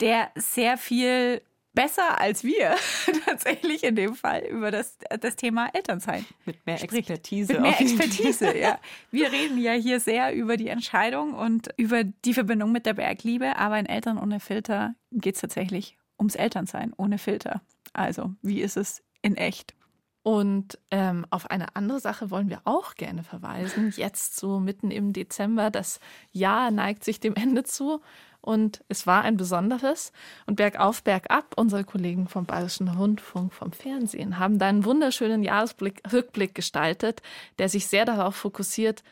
[0.00, 2.74] der sehr viel besser als wir
[3.26, 6.26] tatsächlich in dem Fall über das, das Thema Elternsein.
[6.44, 7.10] Mit mehr spricht.
[7.10, 7.52] Expertise.
[7.54, 8.78] Mit mehr Expertise, ja.
[9.10, 13.56] Wir reden ja hier sehr über die Entscheidung und über die Verbindung mit der Bergliebe,
[13.56, 17.62] aber in Eltern ohne Filter geht es tatsächlich ums Elternsein ohne Filter.
[17.92, 19.74] Also, wie ist es in echt?
[20.22, 23.92] Und ähm, auf eine andere Sache wollen wir auch gerne verweisen.
[23.96, 25.98] Jetzt so mitten im Dezember, das
[26.30, 28.00] Jahr neigt sich dem Ende zu.
[28.42, 30.12] Und es war ein besonderes.
[30.46, 36.54] Und bergauf, bergab, unsere Kollegen vom Bayerischen Rundfunk, vom Fernsehen, haben da einen wunderschönen Jahresrückblick
[36.54, 37.22] gestaltet,
[37.58, 39.02] der sich sehr darauf fokussiert,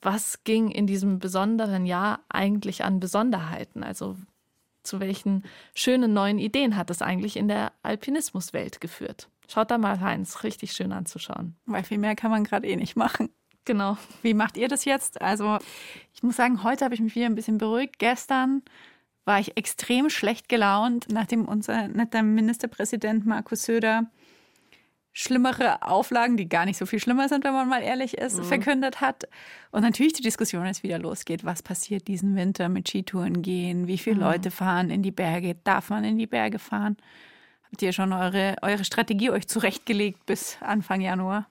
[0.00, 3.82] was ging in diesem besonderen Jahr eigentlich an Besonderheiten?
[3.82, 4.16] Also
[4.82, 5.44] zu welchen
[5.74, 9.28] schönen neuen Ideen hat es eigentlich in der Alpinismuswelt geführt?
[9.48, 11.56] Schaut da mal rein, ist richtig schön anzuschauen.
[11.66, 13.28] Weil viel mehr kann man gerade eh nicht machen.
[13.64, 13.96] Genau.
[14.22, 15.20] Wie macht ihr das jetzt?
[15.22, 15.58] Also,
[16.12, 17.98] ich muss sagen, heute habe ich mich wieder ein bisschen beruhigt.
[17.98, 18.62] Gestern
[19.24, 24.10] war ich extrem schlecht gelaunt, nachdem unser netter Ministerpräsident Markus Söder
[25.16, 28.44] schlimmere Auflagen, die gar nicht so viel schlimmer sind, wenn man mal ehrlich ist, mhm.
[28.44, 29.28] verkündet hat.
[29.70, 33.96] Und natürlich die Diskussion jetzt wieder losgeht, was passiert diesen Winter mit Skitouren gehen, wie
[33.96, 34.22] viele mhm.
[34.22, 36.96] Leute fahren in die Berge, darf man in die Berge fahren?
[37.74, 41.48] Habt ihr schon eure, eure Strategie euch zurechtgelegt bis Anfang Januar?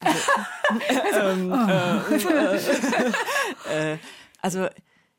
[0.00, 1.52] Also, ähm,
[3.70, 3.98] äh, äh,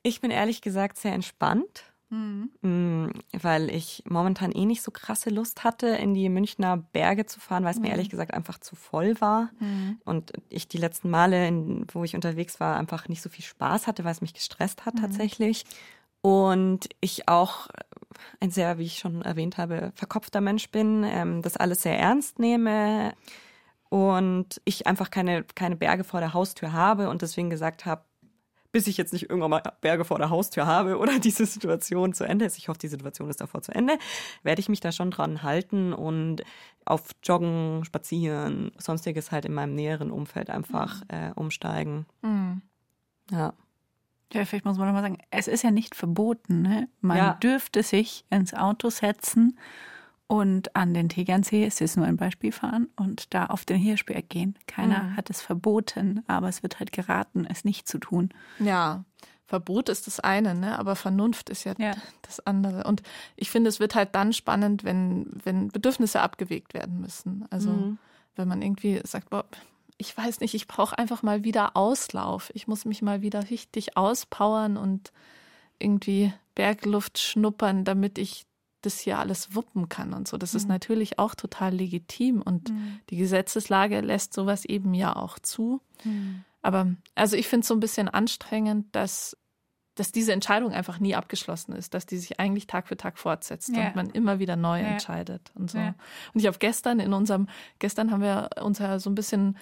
[0.02, 3.12] ich bin ehrlich gesagt sehr entspannt Mhm.
[3.32, 7.64] Weil ich momentan eh nicht so krasse Lust hatte, in die Münchner Berge zu fahren,
[7.64, 7.84] weil es mhm.
[7.84, 9.50] mir ehrlich gesagt einfach zu voll war.
[9.60, 10.00] Mhm.
[10.06, 13.88] Und ich die letzten Male, in, wo ich unterwegs war, einfach nicht so viel Spaß
[13.88, 15.02] hatte, weil es mich gestresst hat mhm.
[15.02, 15.66] tatsächlich.
[16.24, 17.68] Und ich auch
[18.40, 22.40] ein sehr, wie ich schon erwähnt habe, verkopfter Mensch bin, ähm, das alles sehr ernst
[22.40, 23.14] nehme
[23.90, 28.04] und ich einfach keine, keine Berge vor der Haustür habe und deswegen gesagt habe,
[28.72, 32.24] bis ich jetzt nicht irgendwann mal Berge vor der Haustür habe oder diese Situation zu
[32.24, 32.58] Ende ist.
[32.58, 33.98] Ich hoffe, die Situation ist davor zu Ende.
[34.42, 36.44] Werde ich mich da schon dran halten und
[36.86, 41.08] auf Joggen, Spazieren, sonstiges halt in meinem näheren Umfeld einfach mhm.
[41.10, 42.06] äh, umsteigen.
[42.22, 42.62] Mhm.
[43.30, 43.54] Ja.
[44.34, 46.62] Ja, vielleicht muss man nochmal sagen, es ist ja nicht verboten.
[46.64, 46.90] Ne?
[47.02, 47.34] Man ja.
[47.36, 49.58] dürfte sich ins Auto setzen
[50.28, 54.28] und an den Tegernsee, es ist nur ein Beispiel fahren und da auf den Hirschberg
[54.30, 54.58] gehen.
[54.66, 55.18] Keiner mhm.
[55.18, 58.30] hat es verboten, aber es wird halt geraten, es nicht zu tun.
[58.60, 59.04] Ja,
[59.46, 60.80] Verbot ist das eine, ne?
[60.80, 62.86] aber Vernunft ist ja, ja, das andere.
[62.86, 63.04] Und
[63.36, 67.46] ich finde, es wird halt dann spannend, wenn, wenn Bedürfnisse abgewegt werden müssen.
[67.52, 67.98] Also mhm.
[68.36, 69.46] wenn man irgendwie sagt, boah,
[69.98, 72.52] ich weiß nicht, ich brauche einfach mal wieder Auslauf.
[72.54, 75.12] Ich muss mich mal wieder richtig auspowern und
[75.80, 78.46] irgendwie Bergluft schnuppern, damit ich
[78.82, 80.38] das hier alles wuppen kann und so.
[80.38, 80.58] Das mhm.
[80.58, 83.00] ist natürlich auch total legitim und mhm.
[83.10, 85.82] die Gesetzeslage lässt sowas eben ja auch zu.
[86.04, 86.44] Mhm.
[86.62, 89.38] Aber also ich finde es so ein bisschen anstrengend, dass,
[89.96, 93.76] dass diese Entscheidung einfach nie abgeschlossen ist, dass die sich eigentlich Tag für Tag fortsetzt
[93.76, 93.88] ja.
[93.88, 94.88] und man immer wieder neu ja.
[94.88, 95.78] entscheidet und so.
[95.78, 95.96] Ja.
[96.34, 97.48] Und ich habe gestern in unserem,
[97.80, 99.58] gestern haben wir uns ja so ein bisschen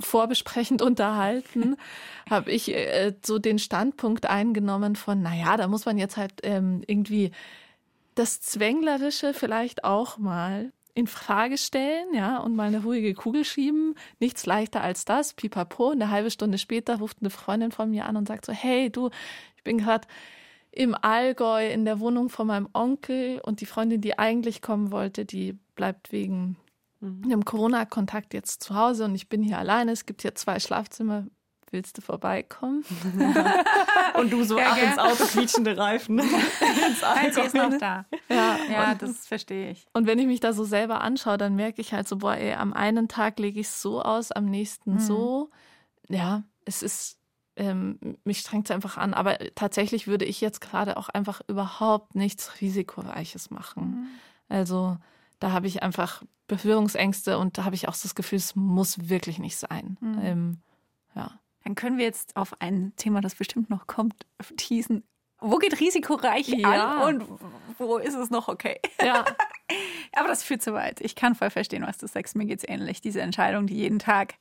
[0.00, 1.76] vorbesprechend unterhalten,
[2.28, 6.82] habe ich äh, so den Standpunkt eingenommen von, naja, da muss man jetzt halt ähm,
[6.86, 7.32] irgendwie
[8.14, 13.94] das Zwänglerische vielleicht auch mal in Frage stellen, ja, und mal eine ruhige Kugel schieben.
[14.18, 15.34] Nichts leichter als das.
[15.34, 15.90] Pipapo.
[15.90, 19.10] Eine halbe Stunde später ruft eine Freundin von mir an und sagt so, hey, du,
[19.56, 20.08] ich bin gerade
[20.72, 25.26] im Allgäu in der Wohnung von meinem Onkel und die Freundin, die eigentlich kommen wollte,
[25.26, 26.56] die bleibt wegen
[27.06, 27.24] mhm.
[27.24, 29.92] einem Corona-Kontakt jetzt zu Hause und ich bin hier alleine.
[29.92, 31.26] Es gibt hier zwei Schlafzimmer
[31.70, 32.84] willst du vorbeikommen?
[34.18, 36.20] und du so ja, ab ins Auto quietschende Reifen.
[37.32, 38.06] Sie ist noch da.
[38.28, 39.86] Ja, ja das verstehe ich.
[39.92, 42.54] Und wenn ich mich da so selber anschaue, dann merke ich halt so, boah, ey,
[42.54, 45.00] am einen Tag lege ich es so aus, am nächsten mhm.
[45.00, 45.50] so.
[46.08, 47.18] Ja, es ist,
[47.56, 49.14] ähm, mich strengt es einfach an.
[49.14, 53.82] Aber tatsächlich würde ich jetzt gerade auch einfach überhaupt nichts Risikoreiches machen.
[53.82, 54.06] Mhm.
[54.48, 54.96] Also
[55.40, 59.38] da habe ich einfach Berührungsängste und da habe ich auch das Gefühl, es muss wirklich
[59.38, 59.96] nicht sein.
[60.00, 60.18] Mhm.
[60.22, 60.58] Ähm,
[61.14, 61.40] ja.
[61.64, 64.26] Dann können wir jetzt auf ein Thema, das bestimmt noch kommt,
[64.56, 65.02] teasen.
[65.40, 67.02] Wo geht risikoreich ja.
[67.02, 67.28] an und
[67.78, 68.80] wo ist es noch okay?
[69.02, 69.24] Ja.
[70.12, 71.00] Aber das führt zu weit.
[71.00, 72.36] Ich kann voll verstehen, was du sagst.
[72.36, 73.00] Mir geht es ähnlich.
[73.00, 74.34] Diese Entscheidung, die jeden Tag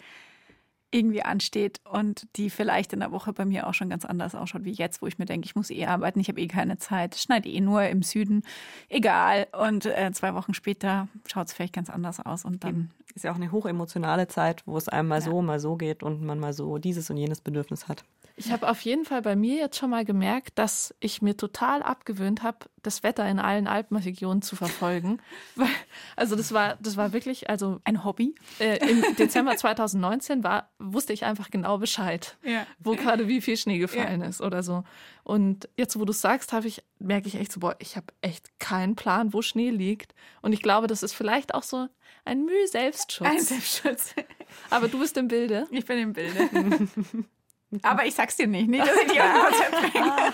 [0.92, 4.64] irgendwie ansteht und die vielleicht in der Woche bei mir auch schon ganz anders ausschaut
[4.64, 7.16] wie jetzt, wo ich mir denke, ich muss eh arbeiten, ich habe eh keine Zeit,
[7.16, 8.44] schneide eh nur im Süden,
[8.90, 9.48] egal.
[9.60, 13.32] Und äh, zwei Wochen später schaut es vielleicht ganz anders aus und dann ist ja
[13.32, 15.22] auch eine hochemotionale Zeit, wo es einem mal ja.
[15.22, 18.04] so, mal so geht und man mal so dieses und jenes Bedürfnis hat.
[18.38, 21.82] Ich habe auf jeden Fall bei mir jetzt schon mal gemerkt, dass ich mir total
[21.82, 25.22] abgewöhnt habe, das Wetter in allen Alpenregionen zu verfolgen.
[26.18, 28.36] also das war, das war wirklich, also ein Hobby.
[28.60, 32.68] Äh, Im Dezember 2019 war, wusste ich einfach genau Bescheid, ja.
[32.78, 34.28] wo gerade wie viel Schnee gefallen ja.
[34.28, 34.84] ist oder so.
[35.24, 38.08] Und jetzt, wo du es sagst, habe ich, merke ich echt so, boah, ich habe
[38.20, 40.14] echt keinen Plan, wo Schnee liegt.
[40.42, 41.88] Und ich glaube, das ist vielleicht auch so
[42.26, 43.28] ein Mühe Selbstschutz.
[43.28, 44.14] Ein Selbstschutz.
[44.70, 45.68] Aber du bist im Bilde.
[45.72, 46.50] Ich bin im Bilde.
[47.84, 50.34] Aber ich sag's dir nicht, nicht, dass ich Konzept bringe.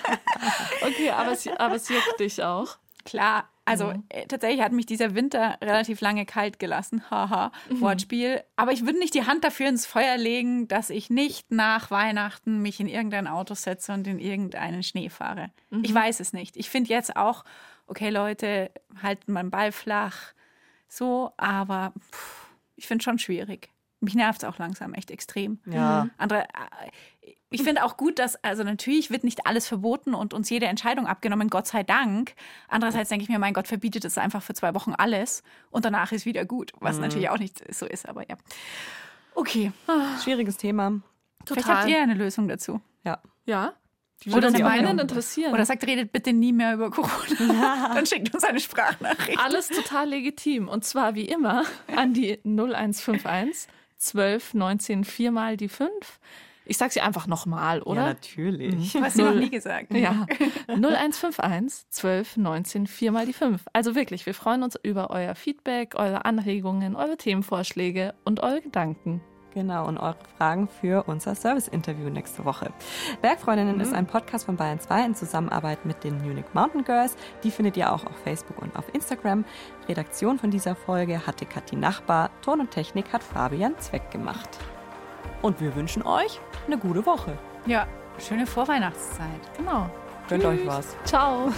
[0.82, 2.78] okay, aber es, aber es juckt dich auch.
[3.04, 4.04] Klar, also mhm.
[4.10, 7.04] äh, tatsächlich hat mich dieser Winter relativ lange kalt gelassen.
[7.10, 7.82] Haha, mhm.
[7.82, 8.44] Wortspiel.
[8.56, 12.62] Aber ich würde nicht die Hand dafür ins Feuer legen, dass ich nicht nach Weihnachten
[12.62, 15.52] mich in irgendein Auto setze und in irgendeinen Schnee fahre.
[15.70, 15.84] Mhm.
[15.84, 16.58] Ich weiß es nicht.
[16.58, 17.44] Ich finde jetzt auch,
[17.88, 18.72] okay, Leute,
[19.02, 20.34] halten meinen Ball flach.
[20.88, 23.70] So, aber pff, ich finde es schon schwierig.
[24.02, 25.60] Mich nervt es auch langsam echt extrem.
[25.66, 26.10] Ja.
[26.18, 30.50] Andere, äh, ich finde auch gut, dass, also natürlich wird nicht alles verboten und uns
[30.50, 32.34] jede Entscheidung abgenommen, Gott sei Dank.
[32.68, 36.12] Andererseits denke ich mir, mein Gott verbietet es einfach für zwei Wochen alles und danach
[36.12, 37.04] ist wieder gut, was mhm.
[37.04, 38.38] natürlich auch nicht so ist, aber ja.
[39.36, 39.72] Okay.
[40.24, 41.02] Schwieriges Thema.
[41.46, 41.64] Total.
[41.64, 42.82] Vielleicht habt ihr eine Lösung dazu.
[43.04, 43.20] Ja.
[43.46, 43.74] Ja.
[44.32, 45.54] Oder Sie meinen interessieren.
[45.54, 47.14] Oder sagt, redet bitte nie mehr über Corona.
[47.40, 47.92] Ja.
[47.96, 49.40] Dann schickt uns eine Sprachnachricht.
[49.40, 50.68] Alles total legitim.
[50.68, 51.64] Und zwar wie immer
[51.96, 53.68] an die 0151
[54.02, 55.90] 12 19 viermal die 5.
[56.66, 58.02] Ich sage sie einfach nochmal, oder?
[58.02, 58.94] Ja, natürlich.
[58.94, 59.94] Du hast sie noch nie gesagt.
[59.94, 60.26] Ja.
[60.68, 63.66] 0151 12 19 4 mal die 5.
[63.74, 69.22] Also wirklich, wir freuen uns über euer Feedback, eure Anregungen, eure Themenvorschläge und eure Gedanken.
[69.54, 72.72] Genau, und eure Fragen für unser Service-Interview nächste Woche.
[73.22, 73.82] Bergfreundinnen mhm.
[73.82, 77.16] ist ein Podcast von Bayern 2 in Zusammenarbeit mit den Munich Mountain Girls.
[77.44, 79.44] Die findet ihr auch auf Facebook und auf Instagram.
[79.90, 82.30] Redaktion von dieser Folge hatte Kathi Nachbar.
[82.42, 84.50] Ton und Technik hat Fabian Zweck gemacht.
[85.42, 87.38] Und wir wünschen euch eine gute Woche.
[87.66, 87.88] Ja,
[88.20, 89.58] schöne Vorweihnachtszeit.
[89.58, 89.90] Genau.
[90.30, 90.96] Gönnt euch was.
[91.04, 91.52] Ciao.